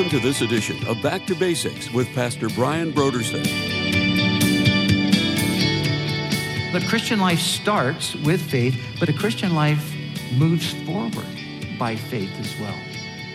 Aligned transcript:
Welcome 0.00 0.18
to 0.18 0.26
this 0.26 0.40
edition 0.40 0.86
of 0.86 1.02
Back 1.02 1.26
to 1.26 1.34
Basics 1.34 1.90
with 1.90 2.08
Pastor 2.14 2.48
Brian 2.48 2.90
Brodersen. 2.90 3.44
The 6.72 6.80
Christian 6.88 7.20
life 7.20 7.38
starts 7.38 8.14
with 8.14 8.40
faith, 8.40 8.82
but 8.98 9.10
a 9.10 9.12
Christian 9.12 9.54
life 9.54 9.94
moves 10.32 10.72
forward 10.86 11.26
by 11.78 11.96
faith 11.96 12.32
as 12.40 12.58
well. 12.58 12.78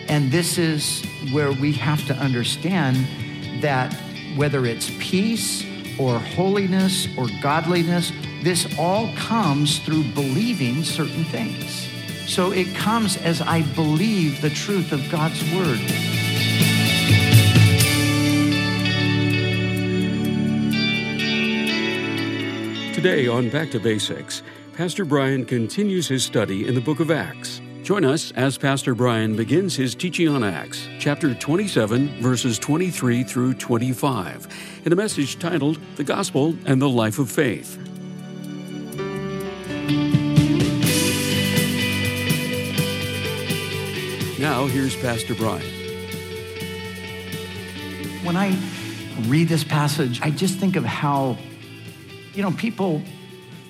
And 0.08 0.32
this 0.32 0.58
is 0.58 1.04
where 1.30 1.52
we 1.52 1.72
have 1.74 2.04
to 2.08 2.14
understand 2.16 2.96
that 3.62 3.94
whether 4.34 4.66
it's 4.66 4.90
peace 4.98 5.64
or 6.00 6.18
holiness 6.18 7.06
or 7.16 7.28
godliness, 7.40 8.10
this 8.42 8.76
all 8.76 9.14
comes 9.14 9.78
through 9.78 10.02
believing 10.14 10.82
certain 10.82 11.22
things. 11.26 11.88
So 12.26 12.50
it 12.50 12.74
comes 12.74 13.16
as 13.18 13.40
I 13.40 13.62
believe 13.76 14.42
the 14.42 14.50
truth 14.50 14.90
of 14.90 15.08
God's 15.12 15.40
word. 15.52 16.05
Today 22.96 23.28
on 23.28 23.50
Back 23.50 23.70
to 23.72 23.78
Basics, 23.78 24.42
Pastor 24.72 25.04
Brian 25.04 25.44
continues 25.44 26.08
his 26.08 26.24
study 26.24 26.66
in 26.66 26.74
the 26.74 26.80
book 26.80 26.98
of 26.98 27.10
Acts. 27.10 27.60
Join 27.82 28.06
us 28.06 28.32
as 28.32 28.56
Pastor 28.56 28.94
Brian 28.94 29.36
begins 29.36 29.76
his 29.76 29.94
teaching 29.94 30.28
on 30.28 30.42
Acts, 30.42 30.88
chapter 30.98 31.34
27, 31.34 32.22
verses 32.22 32.58
23 32.58 33.22
through 33.22 33.52
25, 33.52 34.82
in 34.86 34.94
a 34.94 34.96
message 34.96 35.38
titled 35.38 35.78
The 35.96 36.04
Gospel 36.04 36.56
and 36.64 36.80
the 36.80 36.88
Life 36.88 37.18
of 37.18 37.30
Faith. 37.30 37.76
Now, 44.40 44.64
here's 44.68 44.96
Pastor 44.96 45.34
Brian. 45.34 45.66
When 48.24 48.38
I 48.38 48.56
read 49.28 49.48
this 49.48 49.64
passage, 49.64 50.18
I 50.22 50.30
just 50.30 50.58
think 50.58 50.76
of 50.76 50.84
how, 50.86 51.36
you 52.36 52.42
know, 52.42 52.52
people 52.52 53.02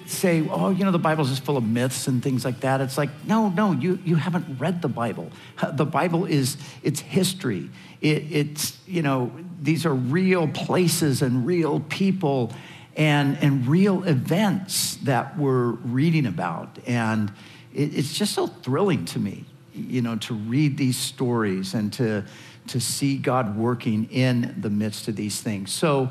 say, 0.06 0.47
oh, 0.50 0.70
you 0.70 0.84
know, 0.84 0.91
the 0.91 0.98
Bible's 0.98 1.31
just 1.31 1.45
full 1.45 1.56
of 1.56 1.64
myths 1.64 2.06
and 2.06 2.22
things 2.22 2.45
like 2.45 2.61
that. 2.61 2.81
It's 2.81 2.98
like, 2.98 3.11
no, 3.27 3.48
no, 3.48 3.72
you, 3.72 3.98
you 4.05 4.17
haven't 4.17 4.59
read 4.59 4.83
the 4.83 4.89
Bible. 4.89 5.31
The 5.72 5.84
Bible 5.84 6.27
is, 6.27 6.56
it's 6.83 7.00
history. 7.00 7.70
It, 8.00 8.25
it's, 8.31 8.78
you 8.87 9.03
know, 9.03 9.33
these 9.61 9.84
are 9.87 9.94
real 9.94 10.48
places 10.48 11.22
and 11.22 11.47
real 11.47 11.81
people 11.81 12.53
and, 12.97 13.37
and 13.39 13.67
real 13.67 14.05
events 14.05 14.97
that 14.97 15.37
we're 15.37 15.70
reading 15.70 16.27
about. 16.27 16.78
And 16.87 17.33
it, 17.75 17.97
it's 17.97 18.17
just 18.17 18.33
so 18.33 18.47
thrilling 18.47 19.05
to 19.06 19.19
me, 19.19 19.44
you 19.75 20.03
know, 20.03 20.17
to 20.17 20.34
read 20.34 20.77
these 20.77 20.97
stories 20.97 21.75
and 21.75 21.92
to, 21.94 22.25
to 22.69 22.81
see 22.81 23.17
God 23.19 23.56
working 23.56 24.09
in 24.11 24.55
the 24.61 24.70
midst 24.70 25.09
of 25.09 25.17
these 25.17 25.41
things. 25.41 25.72
So 25.72 26.11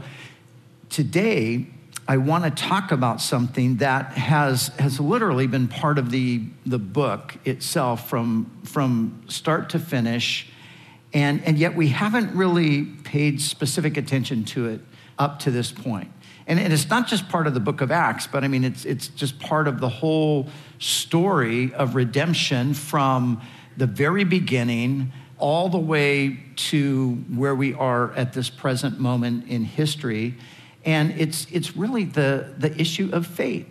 today, 0.90 1.68
I 2.08 2.18
want 2.18 2.44
to 2.44 2.52
talk 2.52 2.92
about 2.92 3.20
something 3.20 3.78
that 3.78 4.12
has, 4.12 4.68
has 4.78 5.00
literally 5.00 5.48
been 5.48 5.68
part 5.68 5.98
of 5.98 6.12
the, 6.12 6.44
the 6.66 6.78
book 6.78 7.36
itself 7.46 8.08
from, 8.08 8.52
from 8.64 9.24
start 9.28 9.72
to 9.72 9.80
finish. 9.80 10.52
And, 11.14 11.44
and 11.46 11.58
yet 11.58 11.76
we 11.76 11.88
haven't 11.88 12.36
really 12.36 12.84
paid 12.86 13.42
specific 13.42 13.98
attention 13.98 14.46
to 14.46 14.68
it 14.68 14.82
up 15.18 15.40
to 15.40 15.52
this 15.52 15.72
point. 15.72 16.12
And, 16.46 16.60
it's 16.60 16.90
not 16.90 17.08
just 17.08 17.28
part 17.28 17.48
of 17.48 17.56
the 17.56 17.60
book 17.60 17.82
of 17.82 17.90
Acts, 17.90 18.28
but 18.28 18.44
I 18.44 18.50
mean, 18.50 18.64
it's, 18.64 18.86
it's 18.86 19.08
just 19.08 19.40
part 19.40 19.68
of 19.68 19.80
the 19.80 19.90
whole 19.90 20.48
story 20.78 21.74
of 21.74 21.96
redemption 21.96 22.76
from 22.76 23.42
the 23.78 23.88
very 23.88 24.24
beginning 24.24 25.12
all 25.40 25.70
the 25.70 25.80
way 25.80 26.40
to 26.56 27.16
where 27.34 27.56
we 27.56 27.74
are 27.74 28.14
at 28.14 28.34
this 28.34 28.50
present 28.50 29.00
moment 29.00 29.48
in 29.48 29.64
history. 29.64 30.36
And 30.86 31.12
it's, 31.20 31.48
it's 31.52 31.76
really 31.76 32.06
the, 32.06 32.54
the 32.58 32.80
issue 32.80 33.10
of 33.12 33.26
faith. 33.26 33.68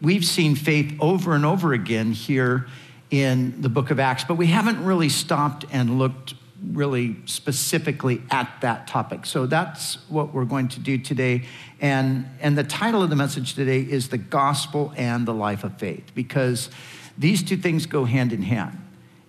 We've 0.00 0.24
seen 0.24 0.56
faith 0.56 0.96
over 0.98 1.34
and 1.34 1.44
over 1.44 1.72
again 1.72 2.12
here 2.12 2.66
in 3.10 3.60
the 3.60 3.68
book 3.68 3.90
of 3.90 4.00
Acts, 4.00 4.24
but 4.24 4.34
we 4.34 4.46
haven't 4.46 4.82
really 4.82 5.08
stopped 5.08 5.64
and 5.70 5.98
looked 5.98 6.34
really 6.72 7.16
specifically 7.26 8.22
at 8.30 8.50
that 8.62 8.88
topic. 8.88 9.26
So 9.26 9.46
that's 9.46 9.98
what 10.08 10.32
we're 10.32 10.46
going 10.46 10.68
to 10.68 10.80
do 10.80 10.98
today. 10.98 11.44
And, 11.80 12.26
and 12.40 12.56
the 12.56 12.64
title 12.64 13.02
of 13.02 13.10
the 13.10 13.16
message 13.16 13.54
today 13.54 13.80
is 13.80 14.08
The 14.08 14.18
Gospel 14.18 14.92
and 14.96 15.26
the 15.26 15.34
Life 15.34 15.64
of 15.64 15.78
Faith, 15.78 16.12
because 16.14 16.70
these 17.18 17.42
two 17.42 17.58
things 17.58 17.86
go 17.86 18.04
hand 18.04 18.32
in 18.32 18.42
hand. 18.42 18.80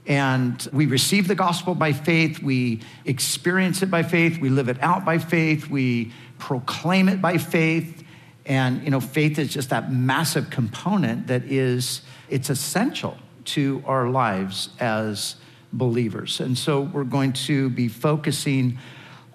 And 0.08 0.68
we 0.72 0.86
receive 0.86 1.28
the 1.28 1.36
gospel 1.36 1.74
by 1.74 1.92
faith, 1.92 2.42
we 2.42 2.82
experience 3.06 3.82
it 3.82 3.90
by 3.90 4.04
faith, 4.04 4.40
we 4.40 4.50
live 4.50 4.70
it 4.70 4.82
out 4.82 5.04
by 5.04 5.18
faith, 5.18 5.68
we 5.68 6.14
proclaim 6.38 7.10
it 7.10 7.22
by 7.22 7.38
faith. 7.38 8.04
And, 8.46 8.84
you 8.84 8.92
know, 8.92 9.00
faith 9.00 9.40
is 9.40 9.52
just 9.52 9.70
that 9.72 9.92
massive 9.92 10.50
component 10.50 11.28
that 11.28 11.44
is, 11.46 12.02
it's 12.30 12.50
essential 12.50 13.18
to 13.46 13.84
our 13.86 14.10
lives 14.10 14.70
as 14.80 15.36
believers. 15.74 16.40
And 16.40 16.58
so 16.58 16.82
we're 16.82 17.04
going 17.04 17.34
to 17.34 17.70
be 17.70 17.88
focusing 17.88 18.78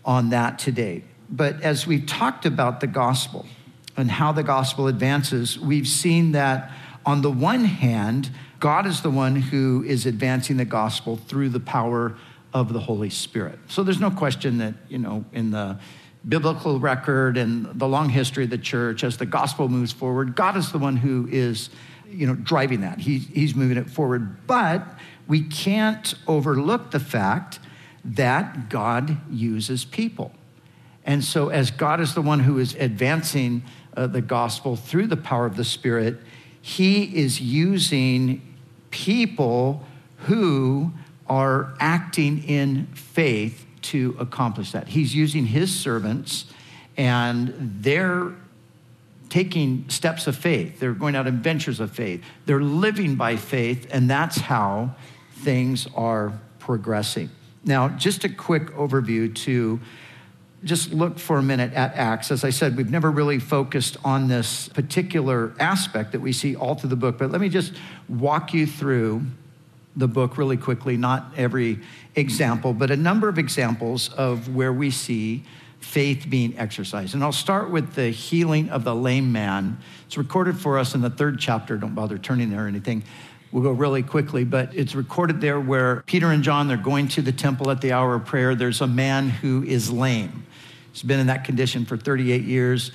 on 0.04 0.30
that 0.30 0.58
today. 0.58 1.04
But 1.28 1.62
as 1.62 1.86
we've 1.86 2.06
talked 2.06 2.46
about 2.46 2.80
the 2.80 2.86
gospel 2.86 3.46
and 3.96 4.10
how 4.10 4.32
the 4.32 4.42
gospel 4.42 4.86
advances, 4.86 5.58
we've 5.58 5.86
seen 5.88 6.32
that 6.32 6.72
on 7.04 7.22
the 7.22 7.30
one 7.30 7.64
hand, 7.64 8.30
God 8.58 8.86
is 8.86 9.00
the 9.02 9.10
one 9.10 9.36
who 9.36 9.84
is 9.86 10.06
advancing 10.06 10.56
the 10.56 10.64
gospel 10.64 11.16
through 11.16 11.50
the 11.50 11.60
power 11.60 12.16
of 12.52 12.72
the 12.72 12.80
Holy 12.80 13.10
Spirit. 13.10 13.58
So 13.68 13.82
there's 13.82 14.00
no 14.00 14.10
question 14.10 14.58
that, 14.58 14.74
you 14.88 14.98
know, 14.98 15.24
in 15.32 15.50
the 15.50 15.78
biblical 16.28 16.78
record 16.78 17.36
and 17.36 17.66
the 17.78 17.88
long 17.88 18.08
history 18.08 18.44
of 18.44 18.50
the 18.50 18.58
church, 18.58 19.04
as 19.04 19.16
the 19.16 19.26
gospel 19.26 19.68
moves 19.68 19.92
forward, 19.92 20.36
God 20.36 20.56
is 20.56 20.72
the 20.72 20.78
one 20.78 20.96
who 20.96 21.28
is, 21.30 21.70
you 22.08 22.26
know, 22.26 22.34
driving 22.34 22.82
that. 22.82 23.00
He, 23.00 23.18
he's 23.18 23.54
moving 23.54 23.76
it 23.76 23.88
forward. 23.88 24.46
But 24.46 24.86
we 25.26 25.42
can't 25.42 26.14
overlook 26.26 26.90
the 26.90 27.00
fact 27.00 27.58
that 28.04 28.68
God 28.68 29.18
uses 29.30 29.84
people. 29.84 30.32
And 31.04 31.24
so, 31.24 31.48
as 31.48 31.70
God 31.70 32.00
is 32.00 32.14
the 32.14 32.22
one 32.22 32.40
who 32.40 32.58
is 32.58 32.74
advancing 32.74 33.62
uh, 33.96 34.06
the 34.06 34.20
gospel 34.20 34.76
through 34.76 35.06
the 35.06 35.16
power 35.16 35.46
of 35.46 35.56
the 35.56 35.64
Spirit, 35.64 36.18
He 36.60 37.04
is 37.16 37.40
using 37.40 38.42
people 38.90 39.86
who 40.18 40.92
are 41.26 41.74
acting 41.78 42.42
in 42.44 42.86
faith 42.88 43.64
to 43.82 44.16
accomplish 44.18 44.72
that. 44.72 44.88
He's 44.88 45.14
using 45.14 45.46
his 45.46 45.76
servants, 45.76 46.46
and 46.96 47.54
they're 47.80 48.32
taking 49.28 49.88
steps 49.88 50.26
of 50.26 50.36
faith. 50.36 50.80
They're 50.80 50.92
going 50.92 51.14
out 51.14 51.26
in 51.26 51.40
ventures 51.40 51.80
of 51.80 51.92
faith. 51.92 52.22
They're 52.46 52.62
living 52.62 53.14
by 53.14 53.36
faith, 53.36 53.86
and 53.90 54.10
that's 54.10 54.38
how 54.38 54.94
things 55.32 55.86
are 55.94 56.32
progressing. 56.58 57.30
Now, 57.64 57.88
just 57.90 58.24
a 58.24 58.28
quick 58.28 58.68
overview 58.74 59.34
to 59.36 59.80
just 60.64 60.92
look 60.92 61.18
for 61.18 61.38
a 61.38 61.42
minute 61.42 61.72
at 61.72 61.94
Acts. 61.94 62.30
As 62.30 62.44
I 62.44 62.50
said, 62.50 62.76
we've 62.76 62.90
never 62.90 63.10
really 63.10 63.38
focused 63.38 63.96
on 64.04 64.28
this 64.28 64.68
particular 64.68 65.54
aspect 65.58 66.12
that 66.12 66.20
we 66.20 66.32
see 66.32 66.54
all 66.54 66.74
through 66.74 66.90
the 66.90 66.96
book, 66.96 67.16
but 67.18 67.30
let 67.30 67.40
me 67.40 67.48
just 67.48 67.72
walk 68.08 68.52
you 68.52 68.66
through 68.66 69.22
the 69.96 70.08
book 70.08 70.38
really 70.38 70.56
quickly, 70.56 70.96
not 70.96 71.32
every 71.36 71.80
example, 72.14 72.72
but 72.72 72.90
a 72.90 72.96
number 72.96 73.28
of 73.28 73.38
examples 73.38 74.12
of 74.14 74.54
where 74.54 74.72
we 74.72 74.90
see 74.90 75.44
faith 75.80 76.26
being 76.28 76.56
exercised. 76.58 77.14
And 77.14 77.24
I'll 77.24 77.32
start 77.32 77.70
with 77.70 77.94
the 77.94 78.10
healing 78.10 78.68
of 78.68 78.84
the 78.84 78.94
lame 78.94 79.32
man. 79.32 79.78
It's 80.06 80.16
recorded 80.18 80.58
for 80.58 80.78
us 80.78 80.94
in 80.94 81.00
the 81.00 81.10
third 81.10 81.40
chapter. 81.40 81.76
Don't 81.76 81.94
bother 81.94 82.18
turning 82.18 82.50
there 82.50 82.66
or 82.66 82.68
anything. 82.68 83.02
We'll 83.50 83.64
go 83.64 83.72
really 83.72 84.02
quickly, 84.02 84.44
but 84.44 84.74
it's 84.76 84.94
recorded 84.94 85.40
there 85.40 85.58
where 85.58 86.02
Peter 86.06 86.30
and 86.30 86.44
John, 86.44 86.68
they're 86.68 86.76
going 86.76 87.08
to 87.08 87.22
the 87.22 87.32
temple 87.32 87.70
at 87.70 87.80
the 87.80 87.92
hour 87.92 88.14
of 88.14 88.24
prayer. 88.24 88.54
There's 88.54 88.80
a 88.80 88.86
man 88.86 89.28
who 89.28 89.64
is 89.64 89.90
lame. 89.90 90.46
He's 90.92 91.02
been 91.02 91.18
in 91.18 91.26
that 91.28 91.44
condition 91.44 91.84
for 91.84 91.96
38 91.96 92.42
years. 92.42 92.92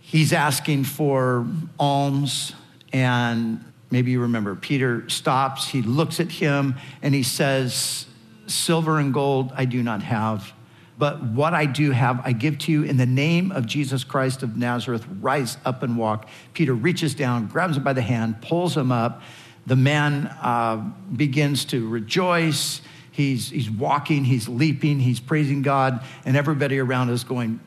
He's 0.00 0.32
asking 0.32 0.84
for 0.84 1.46
alms 1.80 2.52
and 2.92 3.64
Maybe 3.92 4.10
you 4.10 4.20
remember. 4.20 4.54
Peter 4.54 5.06
stops, 5.10 5.68
he 5.68 5.82
looks 5.82 6.18
at 6.18 6.32
him, 6.32 6.76
and 7.02 7.14
he 7.14 7.22
says, 7.22 8.06
Silver 8.46 8.98
and 8.98 9.12
gold 9.12 9.52
I 9.54 9.66
do 9.66 9.82
not 9.82 10.02
have, 10.02 10.50
but 10.96 11.22
what 11.22 11.52
I 11.52 11.66
do 11.66 11.90
have, 11.90 12.22
I 12.24 12.32
give 12.32 12.58
to 12.60 12.72
you 12.72 12.84
in 12.84 12.96
the 12.96 13.06
name 13.06 13.52
of 13.52 13.66
Jesus 13.66 14.02
Christ 14.02 14.42
of 14.42 14.56
Nazareth. 14.56 15.06
Rise 15.20 15.58
up 15.66 15.82
and 15.82 15.98
walk. 15.98 16.26
Peter 16.54 16.72
reaches 16.72 17.14
down, 17.14 17.48
grabs 17.48 17.76
him 17.76 17.82
by 17.82 17.92
the 17.92 18.00
hand, 18.02 18.40
pulls 18.40 18.74
him 18.74 18.90
up. 18.90 19.20
The 19.66 19.76
man 19.76 20.26
uh, 20.40 20.76
begins 21.14 21.66
to 21.66 21.86
rejoice. 21.86 22.80
He's, 23.10 23.50
he's 23.50 23.70
walking, 23.70 24.24
he's 24.24 24.48
leaping, 24.48 25.00
he's 25.00 25.20
praising 25.20 25.60
God, 25.60 26.02
and 26.24 26.34
everybody 26.34 26.78
around 26.78 27.10
is 27.10 27.24
going, 27.24 27.60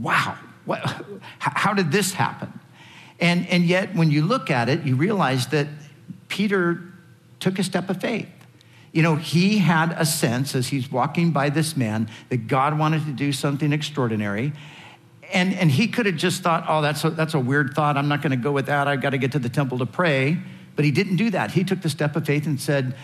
Wow, 0.00 0.36
what, 0.64 0.80
how 1.38 1.74
did 1.74 1.92
this 1.92 2.12
happen? 2.12 2.58
And, 3.20 3.46
and 3.48 3.64
yet, 3.64 3.94
when 3.94 4.10
you 4.10 4.22
look 4.22 4.50
at 4.50 4.68
it, 4.68 4.84
you 4.84 4.96
realize 4.96 5.48
that 5.48 5.66
Peter 6.28 6.80
took 7.40 7.58
a 7.58 7.64
step 7.64 7.90
of 7.90 8.00
faith. 8.00 8.28
You 8.92 9.02
know, 9.02 9.16
he 9.16 9.58
had 9.58 9.92
a 9.92 10.06
sense 10.06 10.54
as 10.54 10.68
he's 10.68 10.90
walking 10.90 11.30
by 11.30 11.50
this 11.50 11.76
man 11.76 12.08
that 12.30 12.48
God 12.48 12.78
wanted 12.78 13.04
to 13.06 13.12
do 13.12 13.32
something 13.32 13.72
extraordinary. 13.72 14.52
And, 15.32 15.52
and 15.54 15.70
he 15.70 15.88
could 15.88 16.06
have 16.06 16.16
just 16.16 16.42
thought, 16.42 16.64
oh, 16.68 16.80
that's 16.80 17.04
a, 17.04 17.10
that's 17.10 17.34
a 17.34 17.40
weird 17.40 17.74
thought. 17.74 17.96
I'm 17.96 18.08
not 18.08 18.22
going 18.22 18.30
to 18.30 18.36
go 18.36 18.52
with 18.52 18.66
that. 18.66 18.88
I've 18.88 19.02
got 19.02 19.10
to 19.10 19.18
get 19.18 19.32
to 19.32 19.38
the 19.38 19.50
temple 19.50 19.78
to 19.78 19.86
pray. 19.86 20.38
But 20.74 20.84
he 20.84 20.90
didn't 20.90 21.16
do 21.16 21.30
that. 21.30 21.50
He 21.50 21.64
took 21.64 21.82
the 21.82 21.90
step 21.90 22.16
of 22.16 22.24
faith 22.24 22.46
and 22.46 22.60
said, 22.60 22.94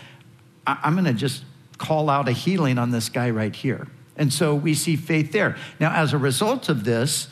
I'm 0.65 0.93
going 0.93 1.05
to 1.05 1.13
just 1.13 1.43
call 1.77 2.09
out 2.09 2.27
a 2.27 2.31
healing 2.31 2.77
on 2.77 2.91
this 2.91 3.09
guy 3.09 3.29
right 3.29 3.55
here. 3.55 3.87
And 4.17 4.31
so 4.31 4.55
we 4.55 4.73
see 4.73 4.95
faith 4.95 5.31
there. 5.31 5.57
Now, 5.79 5.91
as 5.93 6.13
a 6.13 6.17
result 6.17 6.69
of 6.69 6.83
this, 6.85 7.27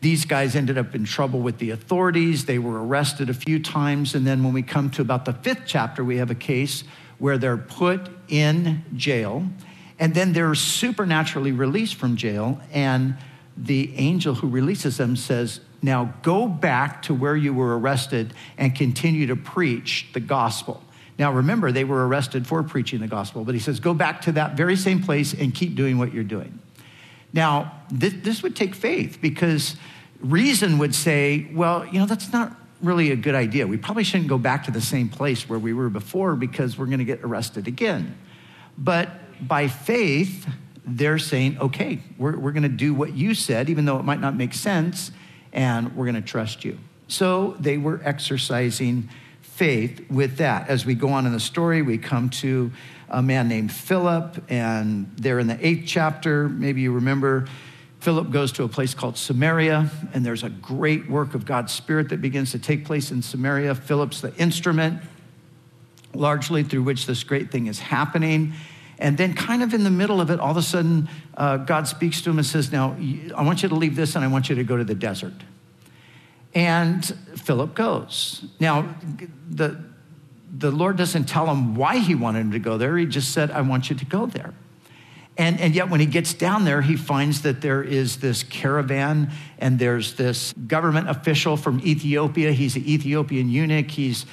these 0.00 0.24
guys 0.24 0.54
ended 0.54 0.78
up 0.78 0.94
in 0.94 1.04
trouble 1.04 1.40
with 1.40 1.58
the 1.58 1.70
authorities. 1.70 2.44
They 2.44 2.58
were 2.58 2.84
arrested 2.84 3.30
a 3.30 3.34
few 3.34 3.58
times. 3.58 4.14
And 4.14 4.26
then 4.26 4.44
when 4.44 4.52
we 4.52 4.62
come 4.62 4.90
to 4.90 5.02
about 5.02 5.24
the 5.24 5.32
fifth 5.32 5.62
chapter, 5.66 6.04
we 6.04 6.18
have 6.18 6.30
a 6.30 6.34
case 6.34 6.84
where 7.18 7.38
they're 7.38 7.56
put 7.56 8.08
in 8.28 8.84
jail. 8.94 9.46
And 9.98 10.14
then 10.14 10.32
they're 10.32 10.54
supernaturally 10.54 11.52
released 11.52 11.94
from 11.94 12.16
jail. 12.16 12.60
And 12.72 13.16
the 13.56 13.94
angel 13.96 14.34
who 14.34 14.48
releases 14.48 14.98
them 14.98 15.16
says, 15.16 15.60
Now 15.80 16.14
go 16.22 16.46
back 16.46 17.02
to 17.02 17.14
where 17.14 17.36
you 17.36 17.54
were 17.54 17.78
arrested 17.78 18.34
and 18.58 18.74
continue 18.74 19.26
to 19.28 19.36
preach 19.36 20.08
the 20.12 20.20
gospel. 20.20 20.82
Now 21.18 21.32
remember, 21.32 21.72
they 21.72 21.84
were 21.84 22.06
arrested 22.06 22.46
for 22.46 22.62
preaching 22.62 23.00
the 23.00 23.06
gospel, 23.06 23.44
but 23.44 23.54
he 23.54 23.60
says, 23.60 23.80
Go 23.80 23.94
back 23.94 24.20
to 24.22 24.32
that 24.32 24.56
very 24.56 24.76
same 24.76 25.02
place 25.02 25.32
and 25.32 25.54
keep 25.54 25.74
doing 25.74 25.96
what 25.96 26.12
you're 26.12 26.24
doing. 26.24 26.58
Now, 27.36 27.82
this, 27.90 28.14
this 28.22 28.42
would 28.42 28.56
take 28.56 28.74
faith 28.74 29.18
because 29.20 29.76
reason 30.20 30.78
would 30.78 30.94
say, 30.94 31.48
Well, 31.52 31.86
you 31.86 32.00
know, 32.00 32.06
that's 32.06 32.32
not 32.32 32.56
really 32.82 33.10
a 33.10 33.16
good 33.16 33.34
idea. 33.34 33.66
We 33.66 33.76
probably 33.76 34.04
shouldn't 34.04 34.28
go 34.28 34.38
back 34.38 34.64
to 34.64 34.70
the 34.70 34.80
same 34.80 35.10
place 35.10 35.48
where 35.48 35.58
we 35.58 35.72
were 35.74 35.90
before 35.90 36.34
because 36.34 36.76
we're 36.78 36.86
going 36.86 36.98
to 36.98 37.04
get 37.04 37.22
arrested 37.22 37.68
again. 37.68 38.16
But 38.76 39.10
by 39.46 39.68
faith, 39.68 40.48
they're 40.86 41.18
saying, 41.18 41.58
okay, 41.58 42.00
we're, 42.16 42.38
we're 42.38 42.52
going 42.52 42.62
to 42.62 42.68
do 42.68 42.94
what 42.94 43.14
you 43.14 43.34
said, 43.34 43.68
even 43.68 43.84
though 43.84 43.98
it 43.98 44.04
might 44.04 44.20
not 44.20 44.34
make 44.34 44.54
sense, 44.54 45.10
and 45.52 45.94
we're 45.94 46.04
going 46.04 46.22
to 46.22 46.26
trust 46.26 46.64
you. 46.64 46.78
So 47.08 47.56
they 47.60 47.76
were 47.76 48.00
exercising 48.02 49.10
faith 49.42 50.08
with 50.10 50.38
that. 50.38 50.68
As 50.68 50.86
we 50.86 50.94
go 50.94 51.08
on 51.08 51.26
in 51.26 51.32
the 51.32 51.40
story, 51.40 51.82
we 51.82 51.98
come 51.98 52.30
to 52.30 52.70
a 53.08 53.22
man 53.22 53.48
named 53.48 53.72
Philip, 53.72 54.42
and 54.48 55.12
there 55.16 55.38
in 55.38 55.46
the 55.46 55.66
eighth 55.66 55.84
chapter, 55.86 56.48
maybe 56.48 56.80
you 56.80 56.92
remember, 56.92 57.46
Philip 58.00 58.30
goes 58.30 58.52
to 58.52 58.64
a 58.64 58.68
place 58.68 58.94
called 58.94 59.16
Samaria, 59.16 59.90
and 60.12 60.24
there's 60.24 60.42
a 60.42 60.50
great 60.50 61.08
work 61.08 61.34
of 61.34 61.44
God's 61.44 61.72
Spirit 61.72 62.08
that 62.10 62.20
begins 62.20 62.52
to 62.52 62.58
take 62.58 62.84
place 62.84 63.10
in 63.10 63.22
Samaria. 63.22 63.74
Philip's 63.74 64.20
the 64.20 64.34
instrument, 64.36 65.02
largely 66.14 66.62
through 66.62 66.82
which 66.82 67.06
this 67.06 67.24
great 67.24 67.50
thing 67.50 67.66
is 67.66 67.78
happening. 67.78 68.52
And 68.98 69.18
then, 69.18 69.34
kind 69.34 69.62
of 69.62 69.74
in 69.74 69.84
the 69.84 69.90
middle 69.90 70.20
of 70.20 70.30
it, 70.30 70.40
all 70.40 70.52
of 70.52 70.56
a 70.56 70.62
sudden, 70.62 71.08
uh, 71.36 71.58
God 71.58 71.86
speaks 71.86 72.22
to 72.22 72.30
him 72.30 72.38
and 72.38 72.46
says, 72.46 72.72
Now, 72.72 72.96
I 73.36 73.42
want 73.42 73.62
you 73.62 73.68
to 73.68 73.74
leave 73.74 73.94
this 73.94 74.16
and 74.16 74.24
I 74.24 74.28
want 74.28 74.48
you 74.48 74.54
to 74.54 74.64
go 74.64 74.76
to 74.76 74.84
the 74.84 74.94
desert. 74.94 75.34
And 76.54 77.04
Philip 77.34 77.74
goes. 77.74 78.46
Now, 78.58 78.94
the, 79.50 79.78
the 80.50 80.70
Lord 80.70 80.96
doesn't 80.96 81.24
tell 81.24 81.46
him 81.46 81.74
why 81.74 81.98
he 81.98 82.14
wanted 82.14 82.40
him 82.40 82.52
to 82.52 82.58
go 82.58 82.78
there. 82.78 82.96
He 82.96 83.06
just 83.06 83.32
said, 83.32 83.50
I 83.50 83.62
want 83.62 83.90
you 83.90 83.96
to 83.96 84.04
go 84.04 84.26
there. 84.26 84.54
And, 85.38 85.60
and 85.60 85.74
yet, 85.74 85.90
when 85.90 86.00
he 86.00 86.06
gets 86.06 86.32
down 86.32 86.64
there, 86.64 86.80
he 86.80 86.96
finds 86.96 87.42
that 87.42 87.60
there 87.60 87.82
is 87.82 88.18
this 88.18 88.42
caravan 88.42 89.30
and 89.58 89.78
there's 89.78 90.14
this 90.14 90.54
government 90.66 91.10
official 91.10 91.58
from 91.58 91.80
Ethiopia. 91.80 92.52
He's 92.52 92.74
an 92.76 92.86
Ethiopian 92.86 93.50
eunuch. 93.50 93.90
He's 93.90 94.24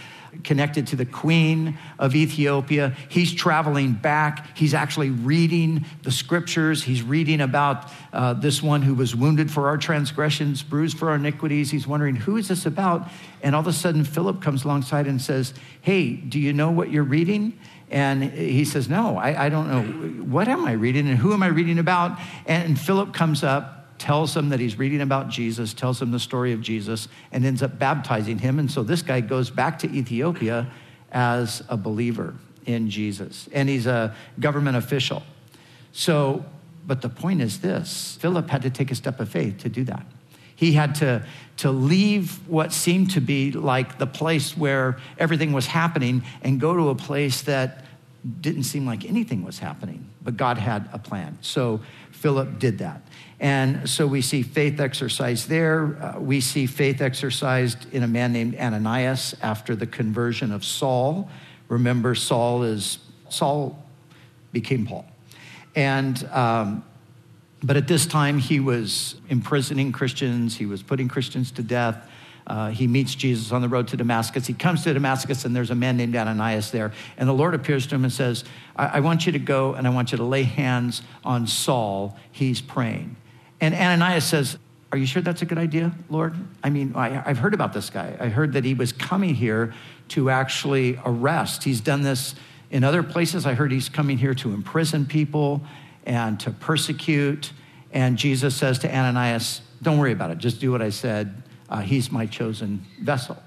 connected 0.43 0.87
to 0.87 0.95
the 0.95 1.05
queen 1.05 1.77
of 1.99 2.15
Ethiopia. 2.15 2.95
He's 3.09 3.33
traveling 3.33 3.93
back. 3.93 4.57
He's 4.57 4.73
actually 4.73 5.09
reading 5.09 5.85
the 6.03 6.11
scriptures. 6.11 6.83
He's 6.83 7.01
reading 7.01 7.41
about 7.41 7.91
uh, 8.11 8.33
this 8.33 8.61
one 8.61 8.81
who 8.81 8.93
was 8.93 9.15
wounded 9.15 9.51
for 9.51 9.67
our 9.67 9.77
transgressions, 9.77 10.63
bruised 10.63 10.97
for 10.97 11.09
our 11.09 11.15
iniquities. 11.15 11.71
He's 11.71 11.87
wondering, 11.87 12.15
who 12.15 12.37
is 12.37 12.47
this 12.47 12.65
about? 12.65 13.09
And 13.41 13.55
all 13.55 13.61
of 13.61 13.67
a 13.67 13.73
sudden, 13.73 14.03
Philip 14.03 14.41
comes 14.41 14.63
alongside 14.63 15.07
and 15.07 15.21
says, 15.21 15.53
Hey, 15.81 16.13
do 16.13 16.39
you 16.39 16.53
know 16.53 16.71
what 16.71 16.89
you're 16.89 17.03
reading? 17.03 17.59
And 17.89 18.23
he 18.23 18.65
says, 18.65 18.89
No, 18.89 19.17
I, 19.17 19.45
I 19.45 19.49
don't 19.49 19.67
know. 19.67 20.23
What 20.23 20.47
am 20.47 20.65
I 20.65 20.71
reading 20.71 21.07
and 21.07 21.17
who 21.17 21.33
am 21.33 21.43
I 21.43 21.47
reading 21.47 21.77
about? 21.77 22.17
And 22.45 22.79
Philip 22.79 23.13
comes 23.13 23.43
up 23.43 23.82
tells 24.03 24.35
him 24.35 24.49
that 24.49 24.59
he's 24.59 24.77
reading 24.77 24.99
about 24.99 25.29
Jesus, 25.29 25.73
tells 25.73 26.01
him 26.01 26.11
the 26.11 26.19
story 26.19 26.51
of 26.51 26.59
Jesus, 26.59 27.07
and 27.31 27.45
ends 27.45 27.63
up 27.63 27.79
baptizing 27.79 28.37
him. 28.37 28.59
And 28.59 28.69
so 28.69 28.83
this 28.83 29.01
guy 29.01 29.21
goes 29.21 29.49
back 29.49 29.79
to 29.79 29.89
Ethiopia 29.89 30.69
as 31.13 31.63
a 31.69 31.77
believer 31.77 32.35
in 32.65 32.89
Jesus, 32.89 33.47
and 33.53 33.69
he's 33.69 33.87
a 33.87 34.13
government 34.41 34.75
official. 34.75 35.23
So, 35.93 36.43
but 36.85 37.01
the 37.01 37.07
point 37.07 37.41
is 37.41 37.61
this 37.61 38.17
Philip 38.19 38.49
had 38.49 38.63
to 38.63 38.69
take 38.69 38.91
a 38.91 38.95
step 38.95 39.21
of 39.21 39.29
faith 39.29 39.59
to 39.59 39.69
do 39.69 39.85
that. 39.85 40.05
He 40.57 40.73
had 40.73 40.95
to, 40.95 41.25
to 41.57 41.71
leave 41.71 42.45
what 42.49 42.73
seemed 42.73 43.11
to 43.11 43.21
be 43.21 43.53
like 43.53 43.99
the 43.99 44.07
place 44.07 44.57
where 44.57 44.97
everything 45.17 45.53
was 45.53 45.65
happening 45.65 46.23
and 46.41 46.59
go 46.59 46.75
to 46.75 46.89
a 46.89 46.95
place 46.95 47.43
that 47.43 47.85
didn't 48.41 48.63
seem 48.63 48.85
like 48.85 49.05
anything 49.05 49.45
was 49.45 49.59
happening, 49.59 50.09
but 50.21 50.35
God 50.35 50.57
had 50.57 50.89
a 50.91 50.99
plan. 50.99 51.37
So 51.39 51.79
Philip 52.23 52.57
did 52.57 52.77
that. 52.77 53.01
And 53.41 53.89
so 53.89 54.07
we 54.07 54.21
see 54.21 54.43
faith 54.43 54.79
exercised 54.79 55.49
there. 55.49 56.01
Uh, 56.01 56.21
we 56.21 56.39
see 56.39 56.67
faith 56.67 57.01
exercised 57.01 57.93
in 57.93 58.01
a 58.01 58.07
man 58.07 58.31
named 58.31 58.55
Ananias 58.55 59.35
after 59.41 59.75
the 59.75 59.85
conversion 59.85 60.53
of 60.53 60.63
Saul. 60.63 61.29
Remember, 61.67 62.15
Saul 62.15 62.63
is 62.63 62.99
Saul 63.27 63.77
became 64.53 64.85
Paul, 64.85 65.05
and 65.75 66.23
um, 66.31 66.85
but 67.61 67.75
at 67.75 67.89
this 67.89 68.05
time 68.05 68.39
he 68.39 68.61
was 68.61 69.15
imprisoning 69.27 69.91
Christians. 69.91 70.55
He 70.55 70.65
was 70.65 70.81
putting 70.81 71.09
Christians 71.09 71.51
to 71.51 71.61
death. 71.61 72.09
Uh, 72.45 72.69
he 72.69 72.87
meets 72.87 73.15
Jesus 73.15 73.51
on 73.51 73.61
the 73.61 73.69
road 73.69 73.87
to 73.89 73.97
Damascus. 73.97 74.45
He 74.45 74.53
comes 74.53 74.83
to 74.83 74.93
Damascus, 74.93 75.45
and 75.45 75.55
there's 75.55 75.71
a 75.71 75.75
man 75.75 75.97
named 75.97 76.15
Ananias 76.15 76.71
there. 76.71 76.91
And 77.17 77.27
the 77.27 77.33
Lord 77.33 77.53
appears 77.53 77.87
to 77.87 77.95
him 77.95 78.03
and 78.03 78.11
says, 78.11 78.43
I, 78.75 78.85
I 78.85 78.99
want 78.99 79.25
you 79.25 79.31
to 79.31 79.39
go 79.39 79.73
and 79.73 79.87
I 79.87 79.91
want 79.91 80.11
you 80.11 80.17
to 80.17 80.23
lay 80.23 80.43
hands 80.43 81.01
on 81.23 81.47
Saul. 81.47 82.17
He's 82.31 82.61
praying. 82.61 83.15
And 83.61 83.73
Ananias 83.73 84.25
says, 84.25 84.57
Are 84.91 84.97
you 84.97 85.05
sure 85.05 85.21
that's 85.21 85.41
a 85.41 85.45
good 85.45 85.57
idea, 85.57 85.93
Lord? 86.09 86.35
I 86.63 86.69
mean, 86.69 86.93
I, 86.95 87.09
have 87.09 87.37
heard 87.37 87.53
about 87.53 87.71
this 87.73 87.89
guy. 87.89 88.17
I 88.19 88.27
heard 88.27 88.53
that 88.53 88.65
he 88.65 88.73
was 88.73 88.91
coming 88.91 89.35
here 89.35 89.73
to 90.09 90.29
actually 90.29 90.99
arrest. 91.05 91.63
He's 91.63 91.79
done 91.79 92.01
this 92.01 92.35
in 92.71 92.83
other 92.83 93.03
places. 93.03 93.45
I 93.45 93.53
heard 93.53 93.71
he's 93.71 93.87
coming 93.87 94.17
here 94.17 94.33
to 94.35 94.53
imprison 94.53 95.05
people 95.05 95.61
and 96.05 96.39
to 96.41 96.51
persecute. 96.51 97.53
And 97.93 98.17
Jesus 98.17 98.55
says 98.55 98.79
to 98.79 98.93
Ananias, 98.93 99.61
Don't 99.81 99.97
worry 99.97 100.11
about 100.11 100.31
it. 100.31 100.39
Just 100.39 100.59
do 100.59 100.71
what 100.71 100.81
I 100.81 100.89
said. 100.89 101.42
Uh, 101.73 101.81
he's 101.81 102.11
my 102.11 102.27
chosen 102.27 102.85
vessel. 103.01 103.41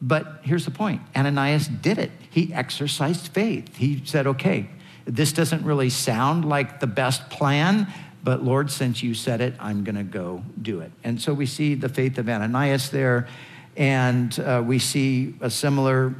But 0.00 0.40
here's 0.42 0.64
the 0.64 0.70
point 0.70 1.02
Ananias 1.16 1.66
did 1.66 1.98
it. 1.98 2.12
He 2.30 2.54
exercised 2.54 3.28
faith. 3.28 3.76
He 3.76 4.02
said, 4.04 4.26
Okay, 4.28 4.70
this 5.04 5.32
doesn't 5.32 5.64
really 5.64 5.90
sound 5.90 6.44
like 6.44 6.78
the 6.78 6.86
best 6.86 7.28
plan, 7.28 7.92
but 8.22 8.44
Lord, 8.44 8.70
since 8.70 9.02
you 9.02 9.14
said 9.14 9.40
it, 9.40 9.54
I'm 9.58 9.82
going 9.82 9.96
to 9.96 10.04
go 10.04 10.42
do 10.62 10.80
it. 10.80 10.92
And 11.02 11.20
so 11.20 11.34
we 11.34 11.44
see 11.44 11.74
the 11.74 11.88
faith 11.88 12.18
of 12.18 12.28
Ananias 12.28 12.90
there, 12.90 13.26
and 13.76 14.38
uh, 14.38 14.62
we 14.64 14.78
see 14.78 15.34
a 15.40 15.50
similar 15.50 16.14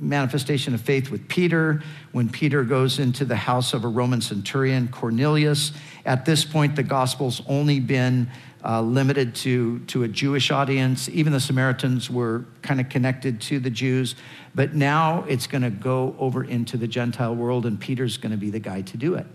manifestation 0.00 0.74
of 0.74 0.80
faith 0.80 1.10
with 1.10 1.26
Peter 1.26 1.82
when 2.12 2.28
Peter 2.28 2.62
goes 2.62 3.00
into 3.00 3.24
the 3.24 3.34
house 3.34 3.72
of 3.74 3.84
a 3.84 3.88
Roman 3.88 4.20
centurion, 4.20 4.86
Cornelius. 4.88 5.72
At 6.06 6.24
this 6.24 6.44
point, 6.44 6.76
the 6.76 6.84
gospel's 6.84 7.42
only 7.48 7.80
been 7.80 8.30
uh, 8.64 8.80
limited 8.80 9.34
to, 9.34 9.78
to 9.80 10.02
a 10.02 10.08
Jewish 10.08 10.50
audience. 10.50 11.08
Even 11.08 11.32
the 11.32 11.40
Samaritans 11.40 12.10
were 12.10 12.44
kind 12.62 12.80
of 12.80 12.88
connected 12.88 13.40
to 13.42 13.60
the 13.60 13.70
Jews. 13.70 14.14
But 14.54 14.74
now 14.74 15.24
it's 15.28 15.46
going 15.46 15.62
to 15.62 15.70
go 15.70 16.16
over 16.18 16.42
into 16.42 16.76
the 16.76 16.88
Gentile 16.88 17.34
world, 17.34 17.66
and 17.66 17.78
Peter's 17.78 18.16
going 18.16 18.32
to 18.32 18.38
be 18.38 18.50
the 18.50 18.58
guy 18.58 18.82
to 18.82 18.96
do 18.96 19.14
it. 19.14 19.26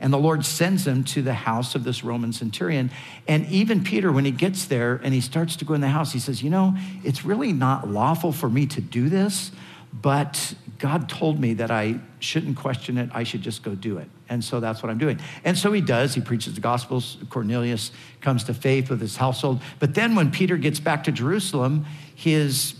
And 0.00 0.12
the 0.12 0.18
Lord 0.18 0.46
sends 0.46 0.86
him 0.86 1.04
to 1.04 1.20
the 1.20 1.34
house 1.34 1.74
of 1.74 1.84
this 1.84 2.02
Roman 2.02 2.32
centurion. 2.32 2.90
And 3.28 3.46
even 3.48 3.84
Peter, 3.84 4.10
when 4.10 4.24
he 4.24 4.30
gets 4.30 4.64
there 4.64 4.98
and 5.04 5.12
he 5.12 5.20
starts 5.20 5.56
to 5.56 5.66
go 5.66 5.74
in 5.74 5.82
the 5.82 5.88
house, 5.88 6.12
he 6.12 6.18
says, 6.18 6.42
You 6.42 6.48
know, 6.48 6.74
it's 7.04 7.24
really 7.24 7.52
not 7.52 7.88
lawful 7.88 8.32
for 8.32 8.48
me 8.48 8.66
to 8.68 8.80
do 8.80 9.10
this, 9.10 9.52
but 9.92 10.54
God 10.78 11.08
told 11.10 11.38
me 11.38 11.54
that 11.54 11.70
I 11.70 12.00
shouldn't 12.18 12.56
question 12.56 12.96
it. 12.96 13.10
I 13.12 13.24
should 13.24 13.42
just 13.42 13.62
go 13.62 13.74
do 13.74 13.98
it. 13.98 14.08
And 14.30 14.42
so 14.44 14.60
that's 14.60 14.82
what 14.82 14.90
I'm 14.90 14.98
doing. 14.98 15.20
And 15.44 15.58
so 15.58 15.72
he 15.72 15.80
does. 15.80 16.14
He 16.14 16.20
preaches 16.20 16.54
the 16.54 16.60
Gospels. 16.60 17.18
Cornelius 17.28 17.90
comes 18.20 18.44
to 18.44 18.54
faith 18.54 18.88
with 18.88 19.00
his 19.00 19.16
household. 19.16 19.60
But 19.80 19.94
then 19.94 20.14
when 20.14 20.30
Peter 20.30 20.56
gets 20.56 20.78
back 20.78 21.04
to 21.04 21.12
Jerusalem, 21.12 21.84
his, 22.14 22.74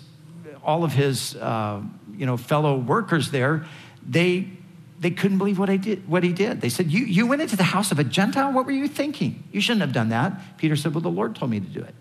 all 0.64 0.84
of 0.84 0.92
his 0.92 1.34
uh, 1.34 1.82
you 2.16 2.24
know, 2.24 2.36
fellow 2.36 2.78
workers 2.78 3.32
there, 3.32 3.66
they 4.08 4.48
they 5.00 5.10
couldn't 5.10 5.38
believe 5.38 5.58
what, 5.58 5.70
I 5.70 5.78
did, 5.78 6.06
what 6.06 6.22
he 6.22 6.32
did. 6.34 6.60
They 6.60 6.68
said, 6.68 6.92
you, 6.92 7.06
you 7.06 7.26
went 7.26 7.40
into 7.40 7.56
the 7.56 7.62
house 7.62 7.90
of 7.90 7.98
a 7.98 8.04
Gentile? 8.04 8.52
What 8.52 8.66
were 8.66 8.72
you 8.72 8.86
thinking? 8.86 9.42
You 9.50 9.62
shouldn't 9.62 9.80
have 9.80 9.94
done 9.94 10.10
that. 10.10 10.58
Peter 10.58 10.76
said, 10.76 10.92
Well, 10.92 11.00
the 11.00 11.08
Lord 11.08 11.34
told 11.34 11.50
me 11.50 11.58
to 11.58 11.66
do 11.66 11.80
it. 11.80 11.94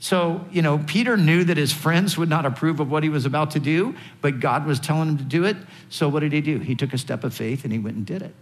So, 0.00 0.46
you 0.50 0.62
know, 0.62 0.78
Peter 0.78 1.18
knew 1.18 1.44
that 1.44 1.58
his 1.58 1.72
friends 1.72 2.16
would 2.16 2.30
not 2.30 2.46
approve 2.46 2.80
of 2.80 2.90
what 2.90 3.02
he 3.02 3.10
was 3.10 3.26
about 3.26 3.50
to 3.52 3.60
do, 3.60 3.94
but 4.22 4.40
God 4.40 4.64
was 4.64 4.80
telling 4.80 5.08
him 5.08 5.18
to 5.18 5.24
do 5.24 5.44
it. 5.44 5.56
So, 5.90 6.08
what 6.08 6.20
did 6.20 6.32
he 6.32 6.40
do? 6.40 6.60
He 6.60 6.74
took 6.74 6.94
a 6.94 6.98
step 6.98 7.24
of 7.24 7.34
faith 7.34 7.64
and 7.64 7.72
he 7.72 7.78
went 7.78 7.96
and 7.96 8.06
did 8.06 8.22
it. 8.22 8.34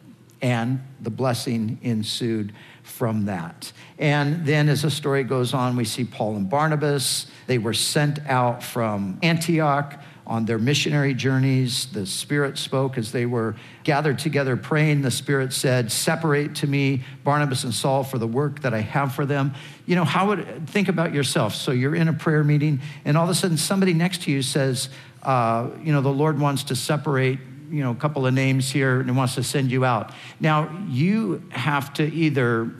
And 0.43 0.83
the 1.01 1.11
blessing 1.11 1.79
ensued 1.83 2.53
from 2.83 3.25
that. 3.27 3.73
And 3.99 4.47
then, 4.47 4.69
as 4.69 4.83
the 4.83 4.91
story 4.91 5.25
goes 5.25 5.55
on, 5.55 5.77
we 5.77 5.85
see 5.85 6.05
Paul 6.05 6.37
and 6.37 6.49
Barnabas. 6.49 7.27
They 7.47 7.59
were 7.59 7.75
sent 7.75 8.19
out 8.27 8.63
from 8.63 9.19
Antioch 9.23 10.01
on 10.27 10.45
their 10.45 10.59
missionary 10.59 11.15
journeys. 11.15 11.87
The 11.87 12.05
Spirit 12.05 12.59
spoke 12.59 12.99
as 12.99 13.13
they 13.13 13.27
were 13.27 13.55
gathered 13.85 14.19
together 14.19 14.57
praying. 14.57 15.03
The 15.03 15.11
Spirit 15.11 15.53
said, 15.53 15.93
Separate 15.93 16.57
to 16.57 16.67
me 16.67 17.05
Barnabas 17.23 17.65
and 17.65 17.73
Saul 17.73 18.03
for 18.03 18.19
the 18.19 18.27
work 18.27 18.61
that 18.63 18.75
I 18.75 18.81
have 18.81 19.15
for 19.15 19.25
them. 19.25 19.55
You 19.87 19.95
know, 19.95 20.05
how 20.05 20.29
would, 20.29 20.69
think 20.69 20.89
about 20.89 21.15
yourself. 21.15 21.55
So 21.55 21.71
you're 21.71 21.95
in 21.95 22.09
a 22.09 22.13
prayer 22.13 22.43
meeting, 22.43 22.81
and 23.05 23.17
all 23.17 23.25
of 23.25 23.31
a 23.31 23.35
sudden 23.35 23.57
somebody 23.57 23.95
next 23.95 24.23
to 24.23 24.33
you 24.33 24.43
says, 24.43 24.89
uh, 25.23 25.71
You 25.83 25.93
know, 25.93 26.01
the 26.01 26.09
Lord 26.09 26.41
wants 26.41 26.65
to 26.65 26.77
separate 26.77 27.39
you 27.71 27.83
know, 27.83 27.91
a 27.91 27.95
couple 27.95 28.27
of 28.27 28.35
names 28.35 28.71
here 28.71 29.01
and 29.01 29.17
wants 29.17 29.35
to 29.37 29.43
send 29.43 29.71
you 29.71 29.85
out. 29.85 30.13
Now, 30.41 30.85
you 30.89 31.43
have 31.51 31.93
to 31.95 32.05
either 32.05 32.71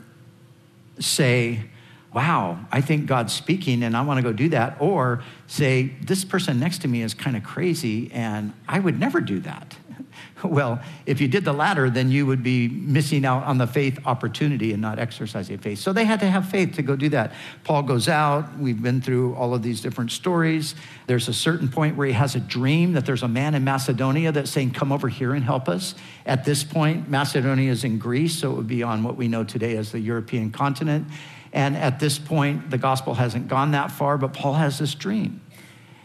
say, 0.99 1.61
wow, 2.13 2.59
I 2.71 2.81
think 2.81 3.05
God's 3.05 3.33
speaking 3.33 3.83
and 3.83 3.95
I 3.95 4.01
want 4.01 4.17
to 4.17 4.23
go 4.23 4.33
do 4.33 4.49
that. 4.49 4.77
Or 4.79 5.23
say, 5.47 5.91
this 6.01 6.25
person 6.25 6.59
next 6.59 6.81
to 6.81 6.87
me 6.87 7.01
is 7.01 7.13
kind 7.13 7.37
of 7.37 7.43
crazy 7.43 8.11
and 8.11 8.53
I 8.67 8.79
would 8.79 8.99
never 8.99 9.21
do 9.21 9.39
that. 9.41 9.75
well, 10.43 10.81
if 11.05 11.21
you 11.21 11.27
did 11.27 11.45
the 11.45 11.53
latter, 11.53 11.89
then 11.89 12.11
you 12.11 12.25
would 12.25 12.43
be 12.43 12.67
missing 12.67 13.25
out 13.25 13.43
on 13.43 13.57
the 13.57 13.67
faith 13.67 13.99
opportunity 14.05 14.73
and 14.73 14.81
not 14.81 14.99
exercising 14.99 15.57
faith. 15.57 15.79
So 15.79 15.93
they 15.93 16.05
had 16.05 16.19
to 16.21 16.27
have 16.27 16.49
faith 16.49 16.75
to 16.75 16.81
go 16.81 16.95
do 16.95 17.09
that. 17.09 17.33
Paul 17.63 17.83
goes 17.83 18.07
out. 18.07 18.57
We've 18.57 18.81
been 18.81 19.01
through 19.01 19.35
all 19.35 19.53
of 19.53 19.61
these 19.61 19.81
different 19.81 20.11
stories. 20.11 20.75
There's 21.07 21.27
a 21.27 21.33
certain 21.33 21.69
point 21.69 21.95
where 21.95 22.07
he 22.07 22.13
has 22.13 22.35
a 22.35 22.39
dream 22.39 22.93
that 22.93 23.05
there's 23.05 23.23
a 23.23 23.27
man 23.27 23.55
in 23.55 23.63
Macedonia 23.63 24.31
that's 24.31 24.51
saying, 24.51 24.71
Come 24.71 24.91
over 24.91 25.07
here 25.07 25.33
and 25.33 25.43
help 25.43 25.69
us. 25.69 25.95
At 26.25 26.45
this 26.45 26.63
point, 26.63 27.09
Macedonia 27.09 27.71
is 27.71 27.83
in 27.83 27.97
Greece, 27.97 28.37
so 28.37 28.51
it 28.51 28.55
would 28.55 28.67
be 28.67 28.83
on 28.83 29.03
what 29.03 29.15
we 29.15 29.27
know 29.27 29.43
today 29.43 29.77
as 29.77 29.91
the 29.91 29.99
European 29.99 30.51
continent. 30.51 31.07
And 31.53 31.75
at 31.75 31.99
this 31.99 32.19
point, 32.19 32.69
the 32.69 32.77
gospel 32.77 33.13
hasn't 33.15 33.47
gone 33.47 33.71
that 33.71 33.91
far, 33.91 34.17
but 34.17 34.33
Paul 34.33 34.53
has 34.53 34.77
this 34.77 34.93
dream. 34.93 35.41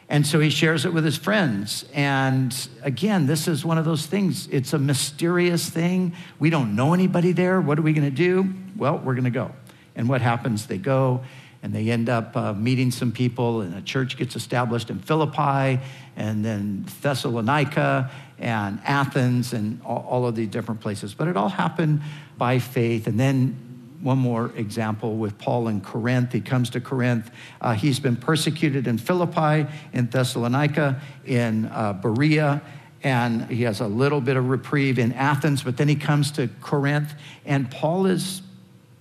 And 0.08 0.26
so 0.26 0.40
he 0.40 0.50
shares 0.50 0.84
it 0.84 0.92
with 0.92 1.04
his 1.04 1.16
friends. 1.16 1.84
And 1.94 2.54
again, 2.82 3.26
this 3.26 3.48
is 3.48 3.64
one 3.64 3.78
of 3.78 3.84
those 3.84 4.04
things. 4.06 4.48
It's 4.50 4.72
a 4.72 4.78
mysterious 4.78 5.70
thing. 5.70 6.14
We 6.38 6.50
don't 6.50 6.76
know 6.76 6.92
anybody 6.92 7.32
there. 7.32 7.60
What 7.60 7.78
are 7.78 7.82
we 7.82 7.92
going 7.92 8.10
to 8.10 8.16
do? 8.16 8.52
Well, 8.76 8.98
we're 8.98 9.14
going 9.14 9.24
to 9.24 9.30
go. 9.30 9.52
And 9.96 10.08
what 10.08 10.20
happens? 10.20 10.66
They 10.66 10.78
go 10.78 11.22
and 11.62 11.72
they 11.72 11.90
end 11.90 12.08
up 12.08 12.36
uh, 12.36 12.52
meeting 12.52 12.90
some 12.90 13.12
people, 13.12 13.60
and 13.60 13.74
a 13.76 13.82
church 13.82 14.16
gets 14.16 14.34
established 14.34 14.90
in 14.90 14.98
Philippi, 14.98 15.80
and 16.16 16.44
then 16.44 16.84
Thessalonica, 17.00 18.10
and 18.38 18.80
Athens, 18.84 19.52
and 19.52 19.80
all, 19.82 20.04
all 20.10 20.26
of 20.26 20.34
these 20.34 20.48
different 20.48 20.80
places. 20.80 21.14
But 21.14 21.28
it 21.28 21.36
all 21.36 21.48
happened 21.48 22.02
by 22.36 22.58
faith. 22.58 23.06
And 23.06 23.18
then 23.18 23.56
one 24.02 24.18
more 24.18 24.50
example 24.56 25.16
with 25.16 25.38
Paul 25.38 25.68
in 25.68 25.80
Corinth. 25.80 26.32
He 26.32 26.40
comes 26.40 26.70
to 26.70 26.80
Corinth. 26.80 27.30
Uh, 27.60 27.72
he's 27.74 28.00
been 28.00 28.16
persecuted 28.16 28.86
in 28.86 28.98
Philippi, 28.98 29.70
in 29.92 30.08
Thessalonica, 30.10 31.00
in 31.24 31.66
uh, 31.66 31.92
Berea, 31.92 32.60
and 33.04 33.46
he 33.48 33.62
has 33.62 33.80
a 33.80 33.86
little 33.86 34.20
bit 34.20 34.36
of 34.36 34.48
reprieve 34.48 34.98
in 34.98 35.12
Athens, 35.12 35.62
but 35.62 35.76
then 35.76 35.88
he 35.88 35.96
comes 35.96 36.32
to 36.32 36.48
Corinth, 36.60 37.14
and 37.44 37.70
Paul 37.70 38.06
is, 38.06 38.42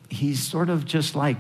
he's 0.10 0.42
sort 0.42 0.70
of 0.70 0.86
just 0.86 1.16
like, 1.16 1.38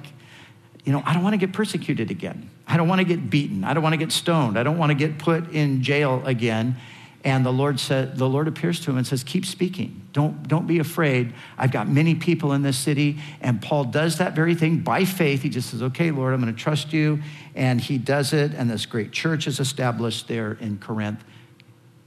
you 0.83 0.91
know, 0.91 1.03
I 1.05 1.13
don't 1.13 1.23
want 1.23 1.33
to 1.33 1.37
get 1.37 1.53
persecuted 1.53 2.09
again. 2.09 2.49
I 2.67 2.77
don't 2.77 2.87
want 2.87 2.99
to 2.99 3.05
get 3.05 3.29
beaten. 3.29 3.63
I 3.63 3.73
don't 3.73 3.83
want 3.83 3.93
to 3.93 3.97
get 3.97 4.11
stoned. 4.11 4.57
I 4.57 4.63
don't 4.63 4.77
want 4.77 4.91
to 4.91 4.95
get 4.95 5.19
put 5.19 5.51
in 5.51 5.83
jail 5.83 6.23
again. 6.25 6.77
And 7.23 7.45
the 7.45 7.53
Lord 7.53 7.79
said, 7.79 8.17
the 8.17 8.27
Lord 8.27 8.47
appears 8.47 8.79
to 8.81 8.91
him 8.91 8.97
and 8.97 9.05
says, 9.05 9.23
Keep 9.23 9.45
speaking. 9.45 10.01
Don't, 10.11 10.47
don't 10.47 10.65
be 10.65 10.79
afraid. 10.79 11.33
I've 11.57 11.71
got 11.71 11.87
many 11.87 12.15
people 12.15 12.53
in 12.53 12.63
this 12.63 12.77
city. 12.77 13.19
And 13.41 13.61
Paul 13.61 13.85
does 13.85 14.17
that 14.17 14.33
very 14.35 14.55
thing 14.55 14.79
by 14.79 15.05
faith. 15.05 15.43
He 15.43 15.49
just 15.49 15.69
says, 15.69 15.83
Okay, 15.83 16.09
Lord, 16.09 16.33
I'm 16.33 16.41
going 16.41 16.53
to 16.53 16.59
trust 16.59 16.93
you. 16.93 17.21
And 17.53 17.79
he 17.79 17.99
does 17.99 18.33
it. 18.33 18.53
And 18.55 18.69
this 18.69 18.87
great 18.87 19.11
church 19.11 19.45
is 19.45 19.59
established 19.59 20.27
there 20.27 20.53
in 20.53 20.79
Corinth. 20.79 21.23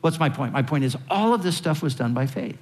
What's 0.00 0.18
my 0.18 0.28
point? 0.28 0.52
My 0.52 0.62
point 0.62 0.84
is 0.84 0.96
all 1.08 1.32
of 1.32 1.42
this 1.42 1.56
stuff 1.56 1.80
was 1.80 1.94
done 1.94 2.12
by 2.12 2.26
faith. 2.26 2.58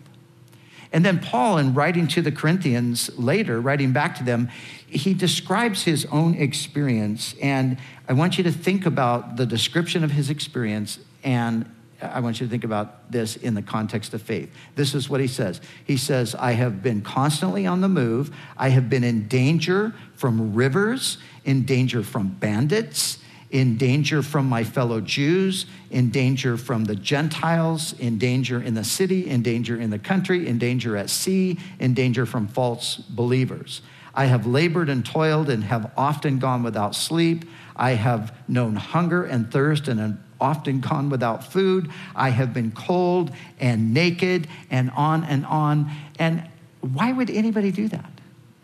And 0.93 1.07
then 1.07 1.21
Paul, 1.21 1.57
in 1.57 1.73
writing 1.73 2.07
to 2.09 2.21
the 2.21 2.31
Corinthians 2.31 3.11
later, 3.19 3.61
writing 3.63 3.93
back 3.93 4.15
to 4.17 4.25
them, 4.25 4.51
he 4.87 5.15
describes 5.15 5.85
his 5.85 6.05
own 6.13 6.35
experience. 6.35 7.35
And 7.41 7.79
I 8.07 8.13
want 8.13 8.37
you 8.37 8.45
to 8.45 8.53
think 8.53 8.85
about 8.85 9.37
the 9.37 9.47
description 9.47 10.05
of 10.05 10.11
his 10.11 10.29
experience 10.29 10.99
and 11.25 11.65
I 12.03 12.21
want 12.21 12.41
you 12.41 12.47
to 12.47 12.51
think 12.51 12.65
about 12.65 13.11
this 13.11 13.37
in 13.37 13.55
the 13.55 13.63
context 13.63 14.13
of 14.15 14.23
faith. 14.23 14.51
This 14.75 14.95
is 14.95 15.09
what 15.09 15.21
he 15.21 15.27
says. 15.27 15.61
He 15.85 15.97
says, 15.97 16.35
I 16.35 16.53
have 16.53 16.83
been 16.83 17.03
constantly 17.03 17.67
on 17.67 17.81
the 17.81 17.89
move. 17.89 18.31
I 18.57 18.71
have 18.71 18.91
been 18.91 19.05
in 19.05 19.29
danger 19.29 19.95
from 20.15 20.55
rivers, 20.55 21.19
in 21.45 21.65
danger 21.65 22.03
from 22.03 22.29
bandits, 22.29 23.19
in 23.51 23.77
danger 23.77 24.23
from 24.23 24.49
my 24.49 24.65
fellow 24.65 25.01
Jews, 25.01 25.67
in 25.91 26.11
danger 26.11 26.57
from 26.57 26.87
the 26.87 26.97
Gentiles, 26.97 27.93
in 27.99 28.19
danger 28.19 28.61
in 28.63 28.75
the 28.75 28.85
city, 28.85 29.29
in 29.29 29.43
danger 29.43 29.79
in 29.79 29.91
the 29.91 29.99
country, 29.99 30.49
in 30.49 30.59
danger 30.59 30.97
at 30.97 31.11
sea, 31.11 31.59
in 31.79 31.93
danger 31.93 32.25
from 32.25 32.49
false 32.49 32.97
believers. 32.97 33.83
I 34.15 34.27
have 34.27 34.47
labored 34.47 34.89
and 34.89 35.05
toiled 35.05 35.49
and 35.49 35.65
have 35.65 35.91
often 35.97 36.39
gone 36.39 36.63
without 36.63 36.95
sleep. 36.95 37.45
I 37.75 37.93
have 37.93 38.37
known 38.49 38.77
hunger 38.77 39.25
and 39.25 39.51
thirst 39.51 39.89
and 39.89 39.99
have 39.99 40.19
often 40.41 40.81
gone 40.81 41.09
without 41.09 41.45
food. 41.45 41.91
I 42.15 42.31
have 42.31 42.53
been 42.53 42.73
cold 42.73 43.31
and 43.61 43.95
naked 43.95 44.49
and 44.71 44.91
on 44.91 45.25
and 45.25 45.47
on. 45.47 45.91
And 46.19 46.49
why 46.81 47.13
would 47.13 47.31
anybody 47.31 47.71
do 47.71 47.89
that? 47.89 48.11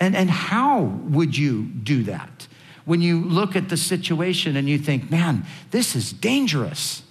And, 0.01 0.15
and 0.15 0.29
how 0.29 0.83
would 0.83 1.37
you 1.37 1.63
do 1.63 2.05
that? 2.05 2.47
When 2.85 3.01
you 3.01 3.21
look 3.21 3.57
at 3.57 3.69
the 3.69 3.77
situation 3.77 4.57
and 4.57 4.69
you 4.69 4.79
think, 4.79 5.11
man, 5.11 5.45
this 5.71 5.95
is 5.95 6.13
dangerous. 6.13 7.03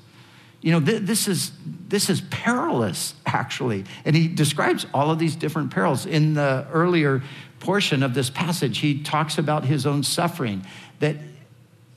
You 0.62 0.72
know, 0.72 0.79
th- 0.79 1.03
this, 1.03 1.27
is, 1.27 1.51
this 1.88 2.10
is 2.10 2.22
perilous, 2.22 3.13
actually. 3.25 3.86
And 4.03 4.15
he 4.15 4.27
describes 4.27 4.86
all 4.94 5.12
of 5.12 5.20
these 5.20 5.36
different 5.36 5.72
perils. 5.72 6.06
In 6.06 6.34
the 6.34 6.65
earlier 6.72 7.22
portion 7.59 8.03
of 8.03 8.13
this 8.13 8.29
passage, 8.29 8.79
he 8.79 9.01
talks 9.03 9.37
about 9.37 9.65
his 9.65 9.85
own 9.85 10.03
suffering, 10.03 10.65
that 10.99 11.15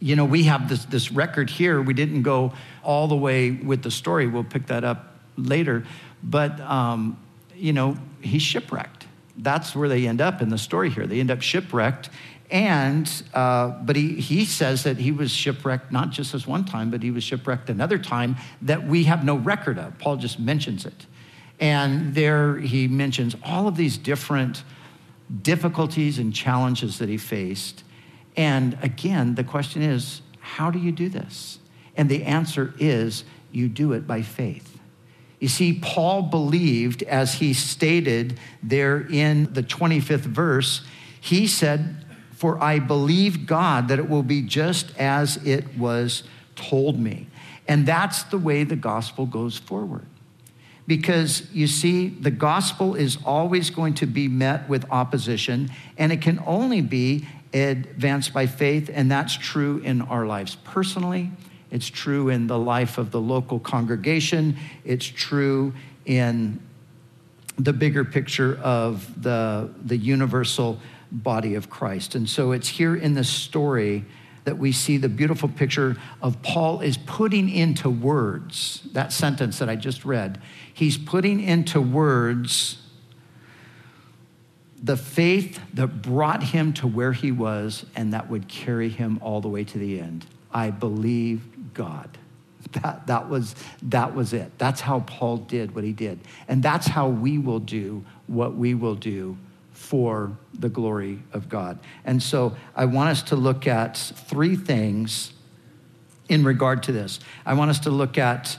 you 0.00 0.16
know, 0.16 0.24
we 0.24 0.44
have 0.44 0.68
this, 0.68 0.86
this 0.86 1.12
record 1.12 1.50
here. 1.50 1.80
We 1.80 1.92
didn't 1.94 2.22
go 2.22 2.54
all 2.82 3.06
the 3.06 3.16
way 3.16 3.50
with 3.50 3.82
the 3.82 3.90
story. 3.90 4.26
We'll 4.26 4.44
pick 4.44 4.66
that 4.66 4.82
up 4.82 5.14
later. 5.36 5.84
But, 6.22 6.58
um, 6.60 7.18
you 7.54 7.74
know, 7.74 7.96
he's 8.20 8.42
shipwrecked. 8.42 9.06
That's 9.36 9.76
where 9.76 9.88
they 9.88 10.06
end 10.06 10.20
up 10.20 10.40
in 10.40 10.48
the 10.48 10.58
story 10.58 10.90
here. 10.90 11.06
They 11.06 11.20
end 11.20 11.30
up 11.30 11.42
shipwrecked. 11.42 12.08
And, 12.50 13.10
uh, 13.32 13.68
but 13.68 13.94
he, 13.94 14.20
he 14.20 14.44
says 14.44 14.82
that 14.84 14.96
he 14.96 15.12
was 15.12 15.30
shipwrecked 15.30 15.92
not 15.92 16.10
just 16.10 16.32
this 16.32 16.46
one 16.46 16.64
time, 16.64 16.90
but 16.90 17.02
he 17.02 17.10
was 17.10 17.22
shipwrecked 17.22 17.70
another 17.70 17.98
time 17.98 18.36
that 18.62 18.86
we 18.86 19.04
have 19.04 19.24
no 19.24 19.36
record 19.36 19.78
of. 19.78 19.98
Paul 19.98 20.16
just 20.16 20.40
mentions 20.40 20.84
it. 20.84 21.06
And 21.60 22.14
there 22.14 22.56
he 22.56 22.88
mentions 22.88 23.36
all 23.44 23.68
of 23.68 23.76
these 23.76 23.98
different 23.98 24.64
difficulties 25.42 26.18
and 26.18 26.34
challenges 26.34 26.98
that 26.98 27.08
he 27.08 27.16
faced. 27.16 27.84
And 28.36 28.76
again, 28.82 29.34
the 29.34 29.44
question 29.44 29.82
is, 29.82 30.22
how 30.40 30.70
do 30.70 30.78
you 30.78 30.92
do 30.92 31.08
this? 31.08 31.58
And 31.96 32.08
the 32.08 32.24
answer 32.24 32.74
is, 32.78 33.24
you 33.52 33.68
do 33.68 33.92
it 33.92 34.06
by 34.06 34.22
faith. 34.22 34.78
You 35.38 35.48
see, 35.48 35.78
Paul 35.80 36.22
believed, 36.22 37.02
as 37.02 37.34
he 37.34 37.54
stated 37.54 38.38
there 38.62 39.06
in 39.10 39.52
the 39.52 39.62
25th 39.62 40.20
verse, 40.20 40.82
he 41.20 41.46
said, 41.46 42.04
For 42.32 42.62
I 42.62 42.78
believe 42.78 43.46
God 43.46 43.88
that 43.88 43.98
it 43.98 44.08
will 44.08 44.22
be 44.22 44.42
just 44.42 44.94
as 44.98 45.38
it 45.46 45.76
was 45.78 46.24
told 46.56 46.98
me. 46.98 47.26
And 47.66 47.86
that's 47.86 48.24
the 48.24 48.38
way 48.38 48.64
the 48.64 48.76
gospel 48.76 49.26
goes 49.26 49.56
forward. 49.56 50.06
Because 50.90 51.46
you 51.52 51.68
see, 51.68 52.08
the 52.08 52.32
gospel 52.32 52.96
is 52.96 53.16
always 53.24 53.70
going 53.70 53.94
to 53.94 54.06
be 54.06 54.26
met 54.26 54.68
with 54.68 54.84
opposition, 54.90 55.70
and 55.96 56.10
it 56.10 56.20
can 56.20 56.42
only 56.44 56.80
be 56.80 57.28
advanced 57.54 58.34
by 58.34 58.48
faith, 58.48 58.90
and 58.92 59.08
that's 59.08 59.36
true 59.36 59.78
in 59.84 60.02
our 60.02 60.26
lives 60.26 60.56
personally. 60.64 61.30
It's 61.70 61.88
true 61.88 62.28
in 62.28 62.48
the 62.48 62.58
life 62.58 62.98
of 62.98 63.12
the 63.12 63.20
local 63.20 63.60
congregation. 63.60 64.56
It's 64.84 65.06
true 65.06 65.74
in 66.06 66.58
the 67.56 67.72
bigger 67.72 68.04
picture 68.04 68.58
of 68.60 69.22
the, 69.22 69.70
the 69.84 69.96
universal 69.96 70.80
body 71.12 71.54
of 71.54 71.70
Christ. 71.70 72.16
And 72.16 72.28
so 72.28 72.50
it's 72.50 72.66
here 72.66 72.96
in 72.96 73.14
this 73.14 73.28
story 73.28 74.06
that 74.44 74.58
we 74.58 74.72
see 74.72 74.96
the 74.96 75.08
beautiful 75.08 75.48
picture 75.48 75.96
of 76.22 76.42
Paul 76.42 76.80
is 76.80 76.96
putting 76.96 77.48
into 77.48 77.90
words 77.90 78.82
that 78.92 79.12
sentence 79.12 79.58
that 79.58 79.68
I 79.68 79.76
just 79.76 80.04
read. 80.04 80.40
He's 80.72 80.96
putting 80.96 81.40
into 81.40 81.80
words 81.80 82.78
the 84.82 84.96
faith 84.96 85.60
that 85.74 86.02
brought 86.02 86.42
him 86.42 86.72
to 86.72 86.86
where 86.86 87.12
he 87.12 87.30
was 87.30 87.84
and 87.94 88.12
that 88.14 88.30
would 88.30 88.48
carry 88.48 88.88
him 88.88 89.18
all 89.20 89.40
the 89.40 89.48
way 89.48 89.62
to 89.64 89.78
the 89.78 90.00
end. 90.00 90.26
I 90.52 90.70
believe 90.70 91.42
God. 91.74 92.16
That, 92.72 93.08
that, 93.08 93.28
was, 93.28 93.56
that 93.82 94.14
was 94.14 94.32
it. 94.32 94.52
That's 94.56 94.80
how 94.80 95.00
Paul 95.00 95.38
did 95.38 95.74
what 95.74 95.82
he 95.82 95.92
did. 95.92 96.20
And 96.46 96.62
that's 96.62 96.86
how 96.86 97.08
we 97.08 97.36
will 97.36 97.58
do 97.58 98.04
what 98.28 98.54
we 98.54 98.74
will 98.74 98.94
do 98.94 99.36
for 99.80 100.36
the 100.52 100.68
glory 100.68 101.18
of 101.32 101.48
God. 101.48 101.78
And 102.04 102.22
so 102.22 102.54
I 102.76 102.84
want 102.84 103.08
us 103.08 103.22
to 103.24 103.34
look 103.34 103.66
at 103.66 103.96
three 103.96 104.54
things 104.54 105.32
in 106.28 106.44
regard 106.44 106.82
to 106.84 106.92
this. 106.92 107.18
I 107.46 107.54
want 107.54 107.70
us 107.70 107.80
to 107.80 107.90
look 107.90 108.18
at 108.18 108.58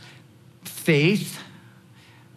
faith 0.64 1.40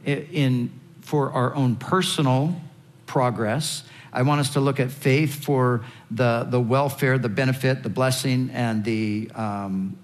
in, 0.05 0.71
for 1.01 1.33
our 1.33 1.55
own 1.55 1.77
personal 1.77 2.61
progress. 3.07 3.85
I 4.13 4.21
want 4.21 4.41
us 4.41 4.53
to 4.53 4.61
look 4.61 4.79
at 4.79 4.91
faith 4.93 5.43
for 5.43 5.83
the, 6.11 6.47
the 6.49 6.61
welfare, 6.61 7.19
the 7.19 7.31
benefit, 7.31 7.83
the 7.83 7.89
blessing, 7.89 8.51
and 8.53 8.85
the 8.85 9.31
um, 9.35 9.97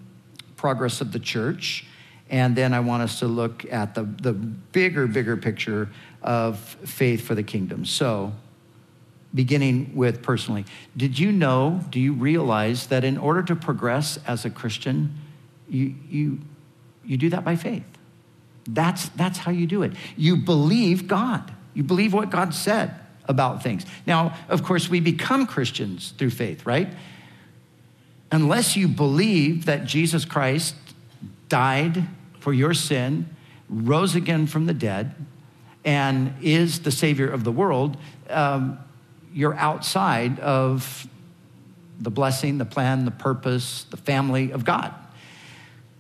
progress 0.57 1.03
of 1.03 1.13
the 1.13 1.21
church. 1.21 1.85
And 2.31 2.57
then 2.57 2.73
I 2.73 2.81
want 2.81 3.03
us 3.03 3.19
to 3.19 3.27
look 3.27 3.71
at 3.71 3.95
the, 3.95 4.05
the 4.05 4.33
bigger, 4.33 5.07
bigger 5.07 5.37
picture 5.37 5.91
of 6.23 6.59
faith 6.59 7.27
for 7.27 7.35
the 7.35 7.43
kingdom. 7.43 7.85
So, 7.85 8.33
beginning 9.35 9.93
with 9.95 10.23
personally, 10.23 10.65
did 10.97 11.19
you 11.19 11.31
know, 11.31 11.85
do 11.91 12.01
you 12.01 12.13
realize 12.13 12.89
that 12.89 13.05
in 13.05 13.17
order 13.17 13.43
to 13.45 13.55
progress 13.55 14.19
as 14.27 14.45
a 14.45 14.51
Christian, 14.51 15.17
you, 15.69 15.95
you, 16.09 16.39
you 17.05 17.17
do 17.17 17.31
that 17.31 17.45
by 17.45 17.57
faith? 17.57 17.85
That's, 18.69 19.09
that's 19.11 19.39
how 19.39 19.53
you 19.53 19.67
do 19.67 19.83
it. 19.83 19.93
You 20.17 20.37
believe 20.37 21.07
God, 21.07 21.53
you 21.75 21.83
believe 21.83 22.13
what 22.13 22.31
God 22.31 22.55
said 22.55 22.95
about 23.27 23.63
things. 23.63 23.87
Now, 24.07 24.37
of 24.49 24.65
course, 24.65 24.89
we 24.89 25.01
become 25.01 25.47
Christians 25.47 26.13
through 26.19 26.31
faith, 26.31 26.67
right? 26.67 26.89
Unless 28.33 28.77
you 28.77 28.89
believe 28.89 29.67
that 29.67 29.85
Jesus 29.85 30.25
Christ 30.25 30.75
died 31.49 32.07
for 32.39 32.53
your 32.53 32.75
sin, 32.75 33.29
rose 33.69 34.15
again 34.15 34.47
from 34.47 34.67
the 34.67 34.75
dead, 34.75 35.15
and 35.85 36.35
is 36.43 36.81
the 36.81 36.91
Savior 36.91 37.29
of 37.29 37.45
the 37.45 37.53
world, 37.53 37.97
um, 38.29 38.79
you're 39.33 39.55
outside 39.55 40.41
of 40.41 41.07
the 42.01 42.11
blessing, 42.11 42.59
the 42.59 42.65
plan, 42.65 43.05
the 43.05 43.11
purpose, 43.11 43.85
the 43.91 43.97
family 43.97 44.53
of 44.53 44.65
God. 44.65 44.95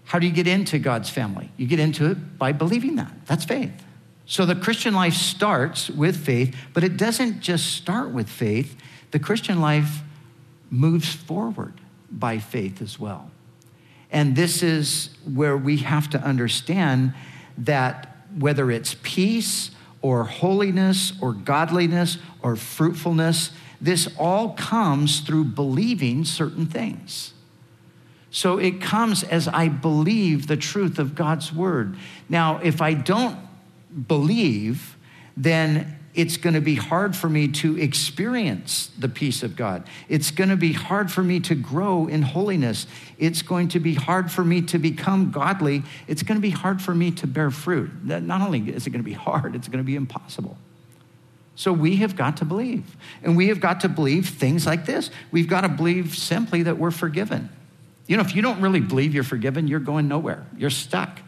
How 0.04 0.18
do 0.18 0.26
you 0.26 0.32
get 0.32 0.48
into 0.48 0.78
God's 0.78 1.10
family? 1.10 1.50
You 1.56 1.66
get 1.66 1.78
into 1.78 2.10
it 2.10 2.38
by 2.38 2.52
believing 2.52 2.96
that. 2.96 3.12
That's 3.26 3.44
faith. 3.44 3.72
So 4.26 4.46
the 4.46 4.54
Christian 4.54 4.94
life 4.94 5.14
starts 5.14 5.90
with 5.90 6.16
faith, 6.16 6.56
but 6.72 6.84
it 6.84 6.96
doesn't 6.96 7.40
just 7.40 7.74
start 7.74 8.10
with 8.10 8.28
faith. 8.28 8.76
The 9.10 9.18
Christian 9.18 9.60
life 9.60 10.00
moves 10.70 11.12
forward 11.12 11.74
by 12.10 12.38
faith 12.38 12.80
as 12.80 12.98
well. 12.98 13.30
And 14.10 14.34
this 14.34 14.62
is 14.62 15.10
where 15.32 15.56
we 15.56 15.78
have 15.78 16.10
to 16.10 16.20
understand 16.20 17.14
that 17.58 18.16
whether 18.36 18.70
it's 18.70 18.96
peace 19.02 19.70
or 20.02 20.24
holiness 20.24 21.12
or 21.20 21.32
godliness 21.32 22.18
or 22.42 22.56
fruitfulness, 22.56 23.52
this 23.80 24.08
all 24.18 24.50
comes 24.54 25.20
through 25.20 25.44
believing 25.44 26.24
certain 26.24 26.66
things. 26.66 27.32
So 28.30 28.58
it 28.58 28.80
comes 28.80 29.22
as 29.24 29.48
I 29.48 29.68
believe 29.68 30.46
the 30.46 30.56
truth 30.56 30.98
of 30.98 31.14
God's 31.14 31.52
word. 31.52 31.96
Now, 32.28 32.60
if 32.62 32.80
I 32.80 32.94
don't 32.94 33.36
believe, 34.06 34.96
then 35.36 35.99
it's 36.20 36.36
going 36.36 36.52
to 36.52 36.60
be 36.60 36.74
hard 36.74 37.16
for 37.16 37.30
me 37.30 37.48
to 37.48 37.78
experience 37.78 38.90
the 38.98 39.08
peace 39.08 39.42
of 39.42 39.56
God. 39.56 39.86
It's 40.06 40.30
going 40.30 40.50
to 40.50 40.56
be 40.56 40.74
hard 40.74 41.10
for 41.10 41.22
me 41.22 41.40
to 41.40 41.54
grow 41.54 42.08
in 42.08 42.20
holiness. 42.20 42.86
It's 43.18 43.40
going 43.40 43.68
to 43.68 43.80
be 43.80 43.94
hard 43.94 44.30
for 44.30 44.44
me 44.44 44.60
to 44.62 44.78
become 44.78 45.30
godly. 45.30 45.82
It's 46.06 46.22
going 46.22 46.36
to 46.36 46.42
be 46.42 46.50
hard 46.50 46.82
for 46.82 46.94
me 46.94 47.10
to 47.12 47.26
bear 47.26 47.50
fruit. 47.50 47.90
Not 48.04 48.42
only 48.42 48.60
is 48.70 48.86
it 48.86 48.90
going 48.90 49.02
to 49.02 49.08
be 49.08 49.14
hard, 49.14 49.54
it's 49.54 49.68
going 49.68 49.78
to 49.78 49.84
be 49.84 49.96
impossible. 49.96 50.58
So 51.54 51.72
we 51.72 51.96
have 51.96 52.16
got 52.16 52.36
to 52.38 52.44
believe. 52.44 52.96
And 53.22 53.34
we 53.34 53.48
have 53.48 53.60
got 53.60 53.80
to 53.80 53.88
believe 53.88 54.28
things 54.28 54.66
like 54.66 54.84
this. 54.84 55.10
We've 55.30 55.48
got 55.48 55.62
to 55.62 55.70
believe 55.70 56.16
simply 56.16 56.64
that 56.64 56.76
we're 56.76 56.90
forgiven. 56.90 57.48
You 58.06 58.16
know, 58.16 58.22
if 58.22 58.36
you 58.36 58.42
don't 58.42 58.60
really 58.60 58.80
believe 58.80 59.14
you're 59.14 59.24
forgiven, 59.24 59.68
you're 59.68 59.80
going 59.80 60.06
nowhere. 60.06 60.46
You're 60.56 60.68
stuck 60.68 61.20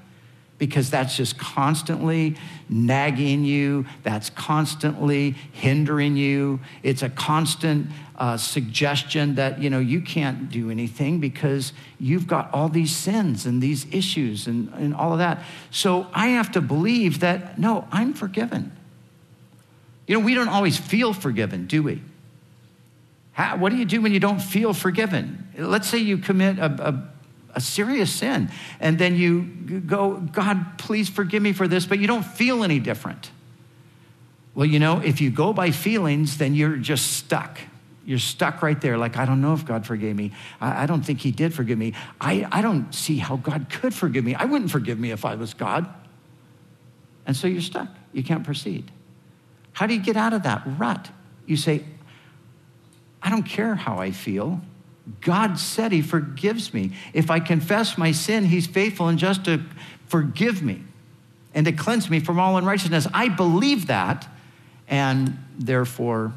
because 0.62 0.90
that's 0.90 1.16
just 1.16 1.36
constantly 1.38 2.36
nagging 2.68 3.44
you, 3.44 3.84
that's 4.04 4.30
constantly 4.30 5.32
hindering 5.50 6.16
you. 6.16 6.60
It's 6.84 7.02
a 7.02 7.08
constant 7.08 7.88
uh, 8.14 8.36
suggestion 8.36 9.34
that, 9.34 9.60
you 9.60 9.70
know, 9.70 9.80
you 9.80 10.00
can't 10.00 10.50
do 10.50 10.70
anything 10.70 11.18
because 11.18 11.72
you've 11.98 12.28
got 12.28 12.54
all 12.54 12.68
these 12.68 12.94
sins 12.94 13.44
and 13.44 13.60
these 13.60 13.92
issues 13.92 14.46
and, 14.46 14.72
and 14.74 14.94
all 14.94 15.12
of 15.12 15.18
that. 15.18 15.42
So 15.72 16.06
I 16.14 16.28
have 16.28 16.52
to 16.52 16.60
believe 16.60 17.18
that, 17.18 17.58
no, 17.58 17.88
I'm 17.90 18.14
forgiven. 18.14 18.70
You 20.06 20.20
know, 20.20 20.24
we 20.24 20.34
don't 20.34 20.48
always 20.48 20.78
feel 20.78 21.12
forgiven, 21.12 21.66
do 21.66 21.82
we? 21.82 22.00
How, 23.32 23.56
what 23.56 23.70
do 23.70 23.78
you 23.78 23.84
do 23.84 24.00
when 24.00 24.12
you 24.12 24.20
don't 24.20 24.40
feel 24.40 24.74
forgiven? 24.74 25.48
Let's 25.58 25.88
say 25.88 25.98
you 25.98 26.18
commit 26.18 26.60
a, 26.60 26.66
a 26.66 27.11
a 27.54 27.60
serious 27.60 28.12
sin. 28.12 28.50
And 28.80 28.98
then 28.98 29.16
you 29.16 29.42
go, 29.80 30.16
God, 30.16 30.78
please 30.78 31.08
forgive 31.08 31.42
me 31.42 31.52
for 31.52 31.68
this, 31.68 31.86
but 31.86 31.98
you 31.98 32.06
don't 32.06 32.24
feel 32.24 32.64
any 32.64 32.78
different. 32.78 33.30
Well, 34.54 34.66
you 34.66 34.78
know, 34.78 35.00
if 35.00 35.20
you 35.20 35.30
go 35.30 35.52
by 35.52 35.70
feelings, 35.70 36.38
then 36.38 36.54
you're 36.54 36.76
just 36.76 37.12
stuck. 37.12 37.58
You're 38.04 38.18
stuck 38.18 38.62
right 38.62 38.80
there, 38.80 38.98
like, 38.98 39.16
I 39.16 39.24
don't 39.24 39.40
know 39.40 39.52
if 39.52 39.64
God 39.64 39.86
forgave 39.86 40.16
me. 40.16 40.32
I, 40.60 40.82
I 40.82 40.86
don't 40.86 41.02
think 41.02 41.20
He 41.20 41.30
did 41.30 41.54
forgive 41.54 41.78
me. 41.78 41.94
I, 42.20 42.46
I 42.50 42.60
don't 42.60 42.92
see 42.92 43.16
how 43.16 43.36
God 43.36 43.68
could 43.70 43.94
forgive 43.94 44.24
me. 44.24 44.34
I 44.34 44.44
wouldn't 44.44 44.70
forgive 44.70 44.98
me 44.98 45.12
if 45.12 45.24
I 45.24 45.36
was 45.36 45.54
God. 45.54 45.86
And 47.26 47.36
so 47.36 47.46
you're 47.46 47.62
stuck. 47.62 47.88
You 48.12 48.24
can't 48.24 48.44
proceed. 48.44 48.90
How 49.72 49.86
do 49.86 49.94
you 49.94 50.00
get 50.00 50.16
out 50.16 50.32
of 50.32 50.42
that 50.42 50.62
rut? 50.78 51.10
You 51.46 51.56
say, 51.56 51.84
I 53.22 53.30
don't 53.30 53.44
care 53.44 53.76
how 53.76 53.98
I 53.98 54.10
feel. 54.10 54.60
God 55.20 55.58
said 55.58 55.92
He 55.92 56.02
forgives 56.02 56.72
me. 56.72 56.92
If 57.12 57.30
I 57.30 57.40
confess 57.40 57.98
my 57.98 58.12
sin, 58.12 58.44
He's 58.44 58.66
faithful 58.66 59.08
and 59.08 59.18
just 59.18 59.44
to 59.46 59.62
forgive 60.06 60.62
me 60.62 60.82
and 61.54 61.66
to 61.66 61.72
cleanse 61.72 62.08
me 62.08 62.20
from 62.20 62.38
all 62.38 62.56
unrighteousness. 62.56 63.06
I 63.12 63.28
believe 63.28 63.88
that, 63.88 64.28
and 64.88 65.38
therefore 65.58 66.32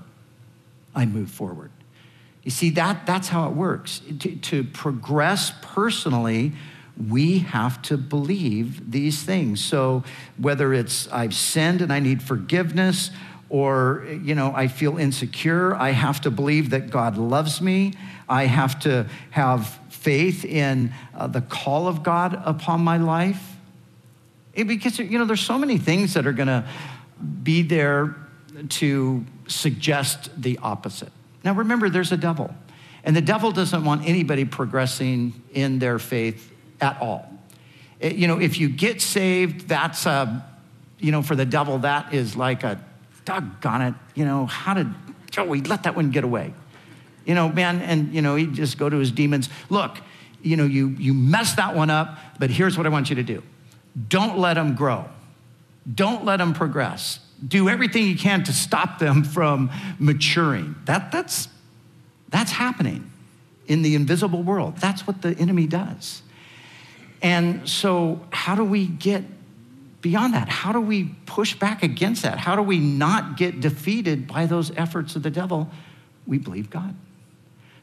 I 0.94 1.06
move 1.06 1.30
forward. 1.30 1.72
You 2.44 2.52
see, 2.52 2.70
that, 2.72 3.06
that's 3.06 3.30
how 3.30 3.48
it 3.48 3.54
works. 3.54 4.02
To, 4.20 4.36
to 4.36 4.64
progress 4.64 5.52
personally, 5.62 6.54
we 7.10 7.40
have 7.40 7.82
to 7.84 7.98
believe 7.98 8.92
these 8.92 9.24
things. 9.24 9.64
So 9.64 10.04
whether 10.38 10.74
it's 10.74 11.12
I've 11.12 11.34
sinned 11.34 11.82
and 11.82 11.92
I 11.92 12.00
need 12.00 12.22
forgiveness, 12.22 13.10
or 13.50 14.06
you 14.24 14.34
know 14.34 14.52
i 14.56 14.68
feel 14.68 14.98
insecure 14.98 15.76
i 15.76 15.92
have 15.92 16.20
to 16.20 16.32
believe 16.32 16.72
that 16.72 16.90
god 16.90 17.18
loves 17.18 17.62
me 17.62 17.94
I 18.28 18.46
have 18.46 18.80
to 18.82 19.08
have 19.32 19.68
faith 19.90 20.46
in 20.46 20.94
uh, 21.14 21.28
the 21.28 21.42
call 21.42 21.88
of 21.88 22.04
God 22.04 22.42
upon 22.46 22.82
my 22.82 22.98
life. 22.98 23.56
It, 24.54 24.66
because, 24.66 25.00
you 25.00 25.20
know, 25.20 25.26
there's 25.26 25.42
so 25.42 25.58
many 25.58 25.78
things 25.78 26.14
that 26.14 26.26
are 26.26 26.34
going 26.34 26.48
to 26.48 26.68
be 27.44 27.62
there 27.62 28.16
to 28.70 29.26
suggest 29.48 30.30
the 30.42 30.58
opposite. 30.62 31.12
Now, 31.44 31.54
remember, 31.54 31.90
there's 31.90 32.12
a 32.12 32.18
devil, 32.18 32.54
and 33.04 33.16
the 33.16 33.22
devil 33.22 33.52
doesn't 33.52 33.84
want 33.84 34.08
anybody 34.08 34.46
progressing 34.46 35.42
in 35.54 35.80
their 35.80 36.00
faith 36.00 36.52
at 36.82 37.00
all. 37.02 37.32
It, 38.00 38.16
you 38.16 38.28
know, 38.28 38.40
if 38.40 38.60
you 38.60 38.70
get 38.70 39.02
saved, 39.02 39.68
that's 39.68 40.06
a, 40.06 40.46
you 41.00 41.12
know, 41.12 41.22
for 41.22 41.36
the 41.36 41.46
devil, 41.46 41.80
that 41.80 42.14
is 42.14 42.36
like 42.36 42.64
a, 42.64 42.84
doggone 43.26 43.82
it, 43.82 43.94
you 44.14 44.26
know, 44.26 44.46
how 44.46 44.74
did 44.74 44.88
Joey 45.32 45.62
let 45.62 45.84
that 45.84 45.96
one 45.96 46.12
get 46.12 46.24
away? 46.24 46.54
You 47.26 47.36
know, 47.36 47.50
man, 47.50 47.82
and 47.82 48.14
you 48.14 48.22
know, 48.22 48.36
he'd 48.36 48.54
just 48.54 48.78
go 48.78 48.90
to 48.90 48.98
his 48.98 49.12
demons. 49.12 49.50
Look, 49.70 49.98
you 50.42 50.56
know, 50.56 50.66
you 50.66 50.90
you 50.90 51.14
messed 51.14 51.58
that 51.58 51.76
one 51.76 51.90
up, 51.90 52.18
but 52.40 52.50
here's 52.50 52.78
what 52.78 52.86
I 52.86 52.90
want 52.90 53.10
you 53.10 53.16
to 53.16 53.24
do. 53.24 53.42
Don't 54.08 54.38
let 54.38 54.56
them 54.56 54.76
grow. 54.76 55.06
Don't 55.94 56.26
let 56.26 56.38
them 56.38 56.54
progress. 56.54 57.20
Do 57.46 57.70
everything 57.70 58.06
you 58.06 58.18
can 58.18 58.44
to 58.46 58.54
stop 58.54 59.00
them 59.00 59.24
from 59.36 59.72
maturing. 60.00 60.76
That, 60.86 61.12
that's, 61.12 61.48
that's 62.30 62.52
happening 62.52 63.12
in 63.68 63.82
the 63.82 63.96
invisible 63.96 64.44
world. 64.44 64.78
That's 64.78 65.08
what 65.08 65.22
the 65.22 65.38
enemy 65.38 65.68
does. 65.68 66.22
And 67.22 67.68
so, 67.68 68.22
how 68.32 68.56
do 68.56 68.64
we 68.64 68.86
get 68.86 69.24
beyond 70.06 70.36
that? 70.36 70.48
How 70.48 70.72
do 70.72 70.80
we 70.80 71.06
push 71.26 71.56
back 71.56 71.82
against 71.82 72.22
that? 72.22 72.38
How 72.38 72.56
do 72.56 72.62
we 72.62 72.78
not 72.78 73.38
get 73.38 73.60
defeated 73.60 74.28
by 74.28 74.46
those 74.46 74.70
efforts 74.78 75.16
of 75.16 75.24
the 75.24 75.32
devil? 75.32 75.68
We 76.28 76.38
believe 76.38 76.70
God. 76.70 76.94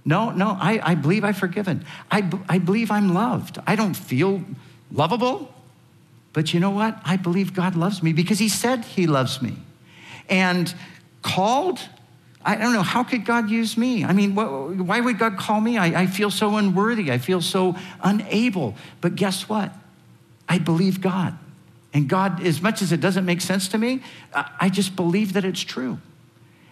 No, 0.04 0.30
no, 0.30 0.56
I, 0.60 0.80
I 0.84 0.94
believe 0.94 1.24
I've 1.24 1.36
forgiven. 1.36 1.84
I, 2.12 2.30
I 2.48 2.58
believe 2.58 2.92
I'm 2.92 3.12
loved. 3.12 3.58
I 3.66 3.74
don't 3.74 3.94
feel 3.94 4.44
lovable, 4.92 5.52
but 6.32 6.54
you 6.54 6.60
know 6.60 6.70
what? 6.70 6.96
I 7.04 7.16
believe 7.16 7.54
God 7.54 7.74
loves 7.74 8.04
me 8.04 8.12
because 8.12 8.38
He 8.38 8.48
said 8.48 8.84
He 8.84 9.08
loves 9.08 9.42
me. 9.42 9.56
And 10.28 10.72
called, 11.22 11.80
I 12.44 12.54
don't 12.54 12.72
know, 12.72 12.82
how 12.82 13.02
could 13.02 13.24
God 13.24 13.50
use 13.50 13.76
me? 13.76 14.04
I 14.04 14.12
mean, 14.12 14.36
why 14.36 15.00
would 15.00 15.18
God 15.18 15.38
call 15.38 15.60
me? 15.60 15.76
I, 15.76 16.02
I 16.02 16.06
feel 16.06 16.30
so 16.30 16.56
unworthy. 16.56 17.10
I 17.10 17.18
feel 17.18 17.40
so 17.40 17.74
unable. 18.00 18.76
But 19.00 19.16
guess 19.16 19.48
what? 19.48 19.72
I 20.48 20.58
believe 20.58 21.00
God. 21.00 21.36
And 21.94 22.08
God, 22.08 22.42
as 22.42 22.62
much 22.62 22.80
as 22.80 22.92
it 22.92 23.00
doesn't 23.00 23.24
make 23.24 23.40
sense 23.40 23.68
to 23.68 23.78
me, 23.78 24.02
I 24.34 24.70
just 24.70 24.96
believe 24.96 25.34
that 25.34 25.44
it's 25.44 25.60
true. 25.60 25.98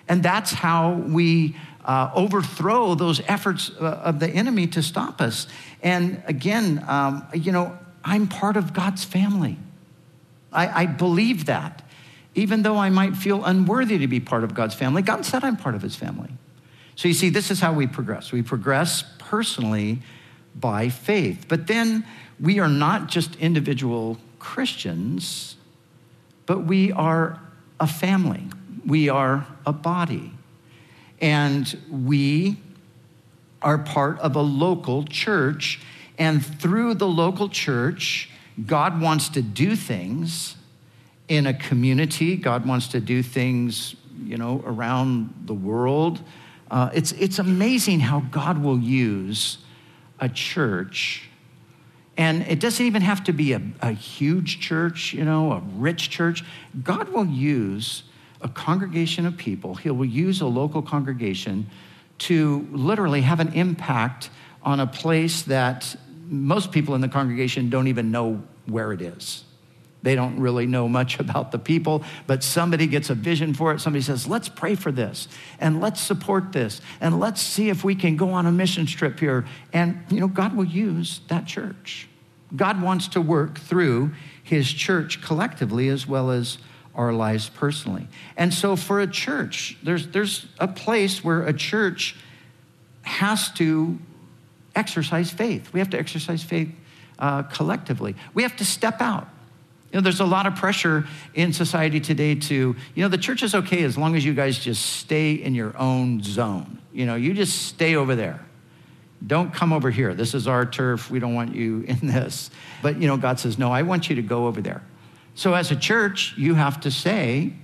And 0.09 0.23
that's 0.23 0.53
how 0.53 0.93
we 0.93 1.57
uh, 1.85 2.11
overthrow 2.15 2.95
those 2.95 3.21
efforts 3.27 3.71
uh, 3.81 4.01
of 4.05 4.19
the 4.19 4.29
enemy 4.29 4.67
to 4.69 4.83
stop 4.83 5.21
us. 5.21 5.47
And 5.83 6.23
again, 6.27 6.85
um, 6.89 7.27
you 7.35 7.53
know, 7.53 7.79
I'm 8.05 8.27
part 8.27 8.57
of 8.57 8.73
God's 8.73 9.05
family. 9.05 9.57
I, 10.53 10.83
I 10.83 10.87
believe 10.87 11.47
that. 11.47 11.83
Even 12.35 12.63
though 12.63 12.77
I 12.77 12.91
might 12.91 13.17
feel 13.17 13.45
unworthy 13.45 13.99
to 13.99 14.07
be 14.07 14.21
part 14.21 14.45
of 14.45 14.55
God's 14.55 14.75
family, 14.75 15.03
God 15.03 15.25
said 15.25 15.43
I'm 15.45 15.57
part 15.57 15.75
of 15.75 15.83
his 15.83 15.97
family. 15.97 16.31
So 16.95 17.09
you 17.09 17.15
see, 17.15 17.29
this 17.29 17.51
is 17.51 17.61
how 17.61 17.73
we 17.73 17.87
progress. 17.87 18.31
We 18.31 18.43
progress 18.43 19.05
personally 19.19 20.01
by 20.55 20.89
faith. 20.89 21.47
But 21.49 21.67
then 21.67 22.07
we 22.39 22.59
are 22.59 22.69
not 22.69 23.09
just 23.09 23.37
individual 23.37 24.19
Christians, 24.41 25.57
but 26.47 26.65
we 26.65 26.91
are 26.91 27.41
a 27.79 27.87
family. 27.87 28.43
We 28.85 29.09
are 29.09 29.47
a 29.65 29.73
body. 29.73 30.33
And 31.21 31.79
we 31.89 32.57
are 33.63 33.79
part 33.79 34.19
of 34.19 34.35
a 34.35 34.41
local 34.41 35.05
church. 35.05 35.81
And 36.19 36.45
through 36.45 36.95
the 36.95 37.07
local 37.07 37.49
church, 37.49 38.31
God 38.67 39.01
wants 39.01 39.29
to 39.31 39.43
do 39.43 39.77
things 39.77 40.57
in 41.29 41.47
a 41.47 41.55
community. 41.55 42.37
God 42.37 42.67
wants 42.67 42.89
to 42.89 43.01
do 43.01 43.23
things, 43.23 43.95
you 44.25 44.37
know, 44.37 44.63
around 44.67 45.33
the 45.45 45.55
world. 45.55 46.21
Uh, 46.71 46.91
it's, 46.93 47.13
it's 47.13 47.39
amazing 47.39 48.01
how 48.01 48.21
God 48.21 48.63
will 48.63 48.79
use 48.79 49.59
a 50.19 50.29
church. 50.29 51.30
And 52.17 52.43
it 52.43 52.61
doesn't 52.61 52.85
even 52.85 53.03
have 53.03 53.25
to 53.25 53.33
be 53.33 53.53
a, 53.53 53.63
a 53.81 53.93
huge 53.93 54.61
church, 54.61 55.13
you 55.15 55.25
know, 55.25 55.53
a 55.53 55.63
rich 55.77 56.11
church. 56.11 56.45
God 56.83 57.09
will 57.11 57.27
use 57.27 58.03
a 58.43 58.49
congregation 58.49 59.27
of 59.27 59.37
people, 59.37 59.75
He 59.75 59.91
will 59.91 60.05
use 60.05 60.41
a 60.41 60.47
local 60.47 60.83
congregation 60.83 61.69
to 62.19 62.69
literally 62.71 63.23
have 63.23 63.41
an 63.41 63.53
impact 63.55 64.31
on 64.63 64.81
a 64.81 64.87
place 64.87 65.43
that 65.43 65.97
most 66.27 66.71
people 66.71 66.95
in 66.95 67.01
the 67.01 67.09
congregation 67.09 67.71
don't 67.71 67.87
even 67.87 68.11
know 68.11 68.43
where 68.67 68.93
it 68.93 69.01
is. 69.01 69.45
They 70.03 70.15
don't 70.15 70.41
really 70.41 70.67
know 70.67 70.89
much 70.89 71.19
about 71.21 71.53
the 71.53 71.59
people, 71.59 72.05
but 72.27 72.43
somebody 72.43 72.87
gets 72.87 73.11
a 73.11 73.15
vision 73.15 73.55
for 73.55 73.73
it. 73.73 73.81
Somebody 73.81 74.03
says, 74.03 74.27
let's 74.27 74.49
pray 74.49 74.75
for 74.75 74.93
this 74.93 75.29
and 75.59 75.81
let's 75.81 76.01
support 76.01 76.53
this 76.53 76.81
and 77.01 77.21
let's 77.21 77.41
see 77.41 77.69
if 77.69 77.85
we 77.85 77.95
can 77.95 78.17
go 78.17 78.31
on 78.33 78.47
a 78.47 78.53
mission 78.53 78.87
trip 78.87 79.21
here. 79.21 79.47
And, 79.73 80.05
you 80.11 80.21
know, 80.21 80.29
God 80.29 80.57
will 80.57 80.65
use 80.65 81.21
that 81.29 81.47
church. 81.47 82.09
God 82.55 82.83
wants 82.83 83.09
to 83.09 83.21
work 83.21 83.59
through 83.59 84.13
his 84.43 84.73
church 84.73 85.23
collectively 85.23 85.89
as 85.89 86.07
well 86.07 86.31
as 86.31 86.59
our 86.95 87.13
lives 87.13 87.49
personally. 87.49 88.09
And 88.37 88.53
so 88.53 88.75
for 88.75 89.01
a 89.01 89.07
church, 89.07 89.79
there's, 89.83 90.09
there's 90.09 90.47
a 90.59 90.67
place 90.67 91.23
where 91.23 91.43
a 91.43 91.53
church 91.53 92.17
has 93.03 93.51
to 93.53 93.99
exercise 94.75 95.31
faith. 95.31 95.73
We 95.73 95.79
have 95.79 95.91
to 95.91 95.99
exercise 95.99 96.43
faith 96.43 96.71
uh, 97.19 97.45
collectively. 97.45 98.17
We 98.35 98.43
have 98.43 98.57
to 98.57 98.65
step 98.65 99.01
out. 99.01 99.29
You 99.93 99.99
know, 99.99 100.03
there's 100.03 100.21
a 100.21 100.25
lot 100.25 100.47
of 100.47 100.55
pressure 100.55 101.07
in 101.35 101.53
society 101.53 101.99
today 101.99 102.37
to, 102.37 102.77
you 102.95 103.03
know, 103.03 103.09
the 103.09 103.19
church 103.19 103.43
is 103.43 103.55
okay 103.57 103.83
as 103.83 103.99
long 103.99 104.15
as 104.15 104.25
you 104.25 104.35
guys 104.35 104.59
just 104.59 104.85
stay 104.87 105.33
in 105.33 105.55
your 105.55 105.77
own 105.77 106.23
zone. 106.23 106.79
You 106.93 107.07
know, 107.07 107.17
you 107.17 107.35
just 107.35 107.67
stay 107.67 107.97
over 107.97 108.15
there. 108.15 108.45
Don't 109.27 109.53
come 109.53 109.73
over 109.73 109.91
here. 109.91 110.15
This 110.15 110.33
is 110.33 110.47
our 110.47 110.65
turf. 110.65 111.11
We 111.11 111.19
don't 111.19 111.35
want 111.35 111.55
you 111.55 111.81
in 111.89 112.07
this. 112.07 112.51
But, 112.83 113.01
you 113.01 113.09
know, 113.09 113.17
God 113.17 113.41
says, 113.41 113.59
no, 113.59 113.73
I 113.73 113.83
want 113.83 114.09
you 114.09 114.17
to 114.17 114.23
go 114.23 114.47
over 114.47 114.61
there. 114.61 114.83
So 115.35 115.55
as 115.55 115.71
a 115.71 115.77
church, 115.77 116.35
you 116.37 116.55
have 116.55 116.81
to 116.81 116.91
say, 116.91 117.55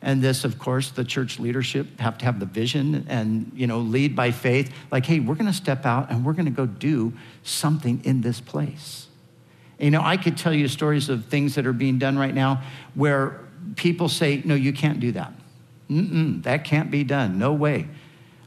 and 0.00 0.22
this, 0.22 0.44
of 0.44 0.58
course, 0.58 0.90
the 0.90 1.04
church 1.04 1.38
leadership 1.38 2.00
have 2.00 2.18
to 2.18 2.24
have 2.24 2.40
the 2.40 2.46
vision 2.46 3.06
and, 3.08 3.50
you 3.54 3.66
know, 3.66 3.78
lead 3.78 4.14
by 4.16 4.30
faith. 4.32 4.72
Like, 4.90 5.06
hey, 5.06 5.20
we're 5.20 5.36
going 5.36 5.46
to 5.46 5.52
step 5.52 5.86
out 5.86 6.10
and 6.10 6.24
we're 6.24 6.32
going 6.32 6.46
to 6.46 6.50
go 6.50 6.66
do 6.66 7.12
something 7.42 8.00
in 8.04 8.20
this 8.20 8.40
place. 8.40 9.06
You 9.82 9.90
know, 9.90 10.00
I 10.00 10.16
could 10.16 10.38
tell 10.38 10.54
you 10.54 10.68
stories 10.68 11.08
of 11.08 11.24
things 11.24 11.56
that 11.56 11.66
are 11.66 11.72
being 11.72 11.98
done 11.98 12.16
right 12.16 12.32
now 12.32 12.62
where 12.94 13.40
people 13.74 14.08
say, 14.08 14.40
no, 14.44 14.54
you 14.54 14.72
can't 14.72 15.00
do 15.00 15.10
that. 15.12 15.32
Mm-mm, 15.90 16.44
that 16.44 16.62
can't 16.62 16.88
be 16.88 17.02
done. 17.02 17.36
No 17.36 17.52
way. 17.52 17.88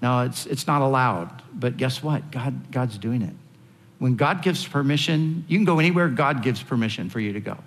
No, 0.02 0.22
it's, 0.22 0.46
it's 0.46 0.66
not 0.66 0.82
allowed. 0.82 1.44
But 1.54 1.76
guess 1.76 2.02
what? 2.02 2.32
God, 2.32 2.72
God's 2.72 2.98
doing 2.98 3.22
it. 3.22 3.34
When 4.00 4.16
God 4.16 4.44
gives 4.44 4.66
permission, 4.66 5.44
you 5.50 5.58
can 5.58 5.66
go 5.66 5.80
anywhere 5.80 6.08
God 6.08 6.42
gives 6.42 6.64
permission 6.64 7.10
for 7.10 7.20
you 7.20 7.34
to 7.34 7.42
go. 7.42 7.58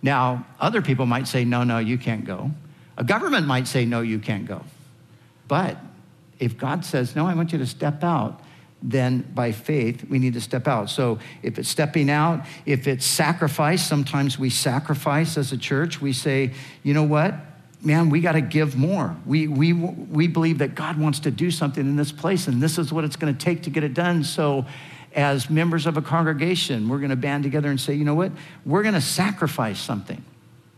Now, 0.00 0.46
other 0.58 0.80
people 0.80 1.04
might 1.04 1.28
say, 1.28 1.44
no, 1.44 1.62
no, 1.62 1.78
you 1.78 1.98
can't 1.98 2.24
go. 2.24 2.50
A 2.96 3.04
government 3.04 3.46
might 3.46 3.68
say, 3.68 3.84
no, 3.84 4.00
you 4.00 4.18
can't 4.18 4.46
go. 4.46 4.64
But 5.46 5.76
if 6.38 6.56
God 6.56 6.86
says, 6.86 7.14
no, 7.14 7.26
I 7.26 7.34
want 7.34 7.52
you 7.52 7.58
to 7.58 7.66
step 7.66 8.02
out, 8.02 8.40
then 8.82 9.30
by 9.34 9.52
faith, 9.52 10.04
we 10.08 10.18
need 10.18 10.34
to 10.34 10.40
step 10.40 10.66
out. 10.66 10.88
So 10.88 11.18
if 11.42 11.58
it's 11.58 11.68
stepping 11.68 12.10
out, 12.10 12.46
if 12.64 12.86
it's 12.86 13.04
sacrifice, 13.04 13.86
sometimes 13.86 14.38
we 14.38 14.50
sacrifice 14.50 15.36
as 15.36 15.52
a 15.52 15.58
church. 15.58 16.00
We 16.00 16.12
say, 16.12 16.52
you 16.82 16.94
know 16.94 17.02
what? 17.02 17.34
Man, 17.82 18.10
we 18.10 18.20
got 18.20 18.32
to 18.32 18.40
give 18.40 18.76
more. 18.76 19.16
We, 19.26 19.48
we, 19.48 19.72
we 19.72 20.28
believe 20.28 20.58
that 20.58 20.74
God 20.74 20.98
wants 20.98 21.20
to 21.20 21.30
do 21.30 21.50
something 21.50 21.84
in 21.84 21.96
this 21.96 22.12
place, 22.12 22.46
and 22.46 22.62
this 22.62 22.78
is 22.78 22.92
what 22.92 23.04
it's 23.04 23.16
going 23.16 23.34
to 23.34 23.44
take 23.44 23.62
to 23.62 23.70
get 23.70 23.84
it 23.84 23.94
done. 23.94 24.24
So, 24.24 24.66
as 25.14 25.50
members 25.50 25.86
of 25.86 25.96
a 25.96 26.02
congregation, 26.02 26.88
we're 26.88 26.98
going 26.98 27.10
to 27.10 27.16
band 27.16 27.42
together 27.42 27.68
and 27.68 27.80
say, 27.80 27.94
you 27.94 28.04
know 28.04 28.14
what? 28.14 28.30
We're 28.64 28.82
going 28.82 28.94
to 28.94 29.00
sacrifice 29.00 29.80
something. 29.80 30.24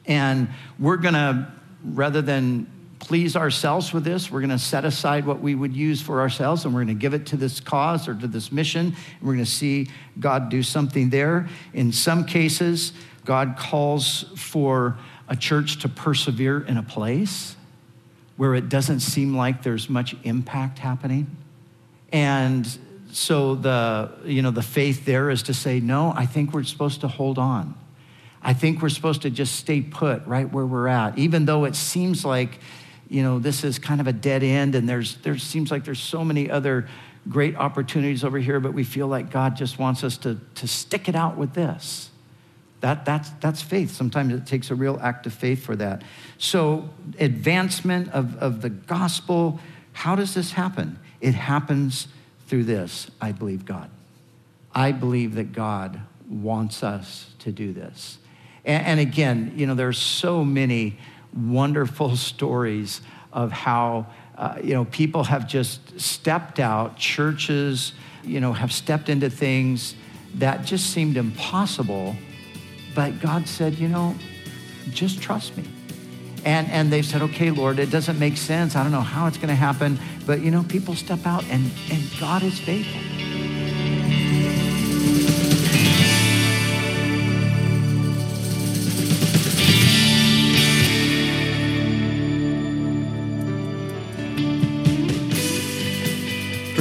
And 0.06 0.48
we're 0.78 0.96
going 0.96 1.14
to, 1.14 1.52
rather 1.84 2.22
than 2.22 2.66
please 3.02 3.34
ourselves 3.34 3.92
with 3.92 4.04
this. 4.04 4.30
We're 4.30 4.40
going 4.40 4.50
to 4.50 4.58
set 4.58 4.84
aside 4.84 5.26
what 5.26 5.40
we 5.40 5.56
would 5.56 5.74
use 5.74 6.00
for 6.00 6.20
ourselves 6.20 6.64
and 6.64 6.72
we're 6.72 6.84
going 6.84 6.96
to 6.96 7.00
give 7.00 7.14
it 7.14 7.26
to 7.26 7.36
this 7.36 7.58
cause 7.58 8.06
or 8.06 8.14
to 8.14 8.28
this 8.28 8.52
mission. 8.52 8.86
And 8.86 9.22
we're 9.22 9.34
going 9.34 9.44
to 9.44 9.50
see 9.50 9.88
God 10.20 10.48
do 10.48 10.62
something 10.62 11.10
there. 11.10 11.48
In 11.74 11.90
some 11.92 12.24
cases, 12.24 12.92
God 13.24 13.56
calls 13.58 14.24
for 14.36 14.98
a 15.28 15.34
church 15.34 15.80
to 15.80 15.88
persevere 15.88 16.60
in 16.60 16.76
a 16.76 16.82
place 16.82 17.56
where 18.36 18.54
it 18.54 18.68
doesn't 18.68 19.00
seem 19.00 19.36
like 19.36 19.64
there's 19.64 19.90
much 19.90 20.14
impact 20.22 20.78
happening. 20.78 21.26
And 22.12 22.66
so 23.10 23.56
the, 23.56 24.12
you 24.24 24.42
know, 24.42 24.52
the 24.52 24.62
faith 24.62 25.04
there 25.04 25.28
is 25.28 25.42
to 25.44 25.54
say, 25.54 25.80
no, 25.80 26.12
I 26.16 26.26
think 26.26 26.52
we're 26.52 26.62
supposed 26.62 27.00
to 27.00 27.08
hold 27.08 27.38
on. 27.38 27.74
I 28.42 28.54
think 28.54 28.80
we're 28.80 28.90
supposed 28.90 29.22
to 29.22 29.30
just 29.30 29.56
stay 29.56 29.80
put 29.80 30.24
right 30.26 30.50
where 30.50 30.66
we're 30.66 30.88
at, 30.88 31.18
even 31.18 31.46
though 31.46 31.64
it 31.64 31.76
seems 31.76 32.24
like 32.24 32.58
you 33.12 33.22
know, 33.22 33.38
this 33.38 33.62
is 33.62 33.78
kind 33.78 34.00
of 34.00 34.06
a 34.06 34.12
dead 34.12 34.42
end 34.42 34.74
and 34.74 34.88
there's, 34.88 35.16
there 35.18 35.36
seems 35.36 35.70
like 35.70 35.84
there's 35.84 36.00
so 36.00 36.24
many 36.24 36.50
other 36.50 36.88
great 37.28 37.54
opportunities 37.56 38.24
over 38.24 38.38
here, 38.38 38.58
but 38.58 38.72
we 38.72 38.84
feel 38.84 39.06
like 39.06 39.30
God 39.30 39.54
just 39.54 39.78
wants 39.78 40.02
us 40.02 40.16
to, 40.18 40.40
to 40.56 40.66
stick 40.66 41.08
it 41.08 41.14
out 41.14 41.36
with 41.36 41.52
this. 41.52 42.10
That, 42.80 43.04
that's, 43.04 43.28
that's 43.40 43.60
faith. 43.62 43.92
Sometimes 43.92 44.32
it 44.32 44.46
takes 44.46 44.70
a 44.70 44.74
real 44.74 44.98
act 45.00 45.26
of 45.26 45.34
faith 45.34 45.64
for 45.64 45.76
that. 45.76 46.02
So, 46.38 46.88
advancement 47.20 48.08
of, 48.08 48.36
of 48.38 48.60
the 48.62 48.70
gospel, 48.70 49.60
how 49.92 50.16
does 50.16 50.34
this 50.34 50.52
happen? 50.52 50.98
It 51.20 51.34
happens 51.34 52.08
through 52.48 52.64
this 52.64 53.10
I 53.20 53.32
believe 53.32 53.64
God. 53.66 53.90
I 54.74 54.90
believe 54.90 55.34
that 55.34 55.52
God 55.52 56.00
wants 56.28 56.82
us 56.82 57.32
to 57.40 57.52
do 57.52 57.72
this. 57.72 58.18
And, 58.64 58.86
and 58.86 59.00
again, 59.00 59.52
you 59.54 59.66
know, 59.66 59.74
there's 59.74 59.98
so 59.98 60.44
many 60.44 60.98
wonderful 61.36 62.16
stories 62.30 63.00
of 63.32 63.50
how 63.52 64.06
uh, 64.36 64.58
you 64.62 64.74
know 64.74 64.84
people 64.86 65.24
have 65.24 65.46
just 65.46 66.00
stepped 66.00 66.60
out. 66.60 66.96
Churches 66.96 67.92
you 68.22 68.40
know 68.40 68.52
have 68.52 68.72
stepped 68.72 69.08
into 69.08 69.30
things 69.30 69.94
that 70.34 70.64
just 70.64 70.90
seemed 70.90 71.16
impossible. 71.16 72.16
But 72.94 73.20
god 73.20 73.48
said 73.48 73.74
you 73.78 73.88
know 73.88 74.14
just 74.90 75.20
trust 75.20 75.56
me. 75.56 75.64
And 76.44 76.68
and 76.70 76.92
they've 76.92 77.06
said 77.06 77.22
okay 77.22 77.50
lord 77.50 77.78
it 77.78 77.90
doesn't 77.90 78.18
make 78.18 78.36
sense. 78.36 78.76
I 78.76 78.82
don't 78.82 78.92
know 78.92 79.00
how 79.00 79.26
it's 79.26 79.36
going 79.36 79.48
to 79.48 79.54
happen 79.54 79.98
but 80.26 80.40
you 80.40 80.50
know 80.50 80.62
people 80.64 80.94
step 80.94 81.26
out 81.26 81.44
and 81.44 81.70
and 81.90 82.02
god 82.20 82.42
is 82.42 82.58
faithful 82.58 83.00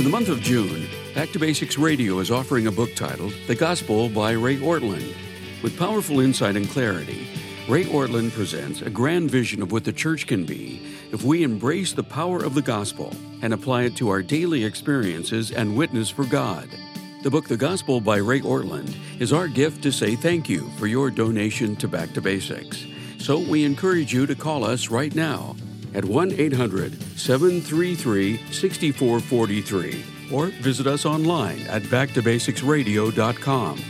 For 0.01 0.05
the 0.05 0.09
month 0.11 0.29
of 0.29 0.41
June, 0.41 0.87
Back 1.13 1.29
to 1.29 1.37
Basics 1.37 1.77
Radio 1.77 2.17
is 2.17 2.31
offering 2.31 2.65
a 2.65 2.71
book 2.71 2.95
titled 2.95 3.35
The 3.45 3.53
Gospel 3.53 4.09
by 4.09 4.31
Ray 4.31 4.57
Ortlund. 4.57 5.13
With 5.61 5.77
powerful 5.77 6.21
insight 6.21 6.55
and 6.55 6.67
clarity, 6.67 7.27
Ray 7.69 7.83
Ortlund 7.83 8.31
presents 8.31 8.81
a 8.81 8.89
grand 8.89 9.29
vision 9.29 9.61
of 9.61 9.71
what 9.71 9.83
the 9.83 9.93
church 9.93 10.25
can 10.25 10.43
be 10.43 10.81
if 11.11 11.23
we 11.23 11.43
embrace 11.43 11.93
the 11.93 12.01
power 12.01 12.43
of 12.43 12.55
the 12.55 12.63
gospel 12.63 13.13
and 13.43 13.53
apply 13.53 13.83
it 13.83 13.95
to 13.97 14.09
our 14.09 14.23
daily 14.23 14.65
experiences 14.65 15.51
and 15.51 15.77
witness 15.77 16.09
for 16.09 16.25
God. 16.25 16.67
The 17.21 17.29
book 17.29 17.47
The 17.47 17.55
Gospel 17.55 18.01
by 18.01 18.17
Ray 18.17 18.41
Ortlund 18.41 18.95
is 19.19 19.31
our 19.31 19.47
gift 19.47 19.83
to 19.83 19.91
say 19.91 20.15
thank 20.15 20.49
you 20.49 20.67
for 20.79 20.87
your 20.87 21.11
donation 21.11 21.75
to 21.75 21.87
Back 21.87 22.11
to 22.13 22.21
Basics. 22.21 22.87
So 23.19 23.37
we 23.37 23.63
encourage 23.65 24.11
you 24.11 24.25
to 24.25 24.33
call 24.33 24.63
us 24.63 24.89
right 24.89 25.13
now 25.13 25.55
at 25.93 26.05
1 26.05 26.33
800 26.33 27.01
733 27.17 28.37
6443 28.51 30.03
or 30.31 30.47
visit 30.47 30.87
us 30.87 31.05
online 31.05 31.61
at 31.67 31.83
backtobasicsradio.com. 31.83 33.81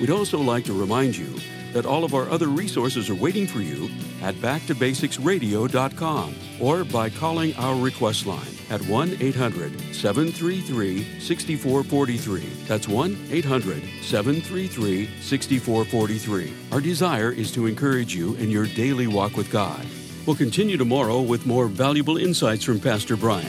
We'd 0.00 0.10
also 0.10 0.38
like 0.38 0.64
to 0.64 0.72
remind 0.72 1.16
you 1.16 1.38
that 1.72 1.86
all 1.86 2.04
of 2.04 2.14
our 2.14 2.28
other 2.30 2.48
resources 2.48 3.08
are 3.10 3.14
waiting 3.14 3.46
for 3.46 3.60
you 3.60 3.88
at 4.22 4.34
backtobasicsradio.com 4.36 6.34
or 6.60 6.84
by 6.84 7.10
calling 7.10 7.54
our 7.56 7.76
request 7.76 8.26
line 8.26 8.54
at 8.70 8.80
1 8.86 9.16
800 9.20 9.78
733 9.94 11.20
6443. 11.20 12.40
That's 12.66 12.88
1 12.88 13.28
800 13.30 13.82
733 14.02 15.08
6443. 15.20 16.52
Our 16.72 16.80
desire 16.80 17.32
is 17.32 17.52
to 17.52 17.66
encourage 17.66 18.14
you 18.14 18.34
in 18.36 18.50
your 18.50 18.66
daily 18.66 19.06
walk 19.06 19.36
with 19.36 19.50
God. 19.50 19.86
We'll 20.26 20.36
continue 20.36 20.76
tomorrow 20.76 21.22
with 21.22 21.46
more 21.46 21.66
valuable 21.66 22.16
insights 22.16 22.64
from 22.64 22.78
Pastor 22.78 23.16
Brian 23.16 23.48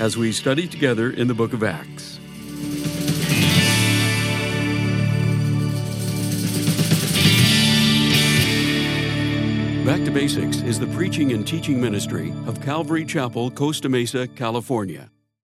as 0.00 0.16
we 0.16 0.32
study 0.32 0.66
together 0.66 1.10
in 1.10 1.28
the 1.28 1.34
book 1.34 1.52
of 1.52 1.62
Acts. 1.62 2.18
Back 9.84 10.04
to 10.04 10.12
Basics 10.12 10.62
is 10.62 10.78
the 10.78 10.86
preaching 10.94 11.32
and 11.32 11.46
teaching 11.46 11.80
ministry 11.80 12.32
of 12.46 12.62
Calvary 12.62 13.04
Chapel, 13.04 13.50
Costa 13.50 13.88
Mesa, 13.88 14.28
California. 14.28 15.11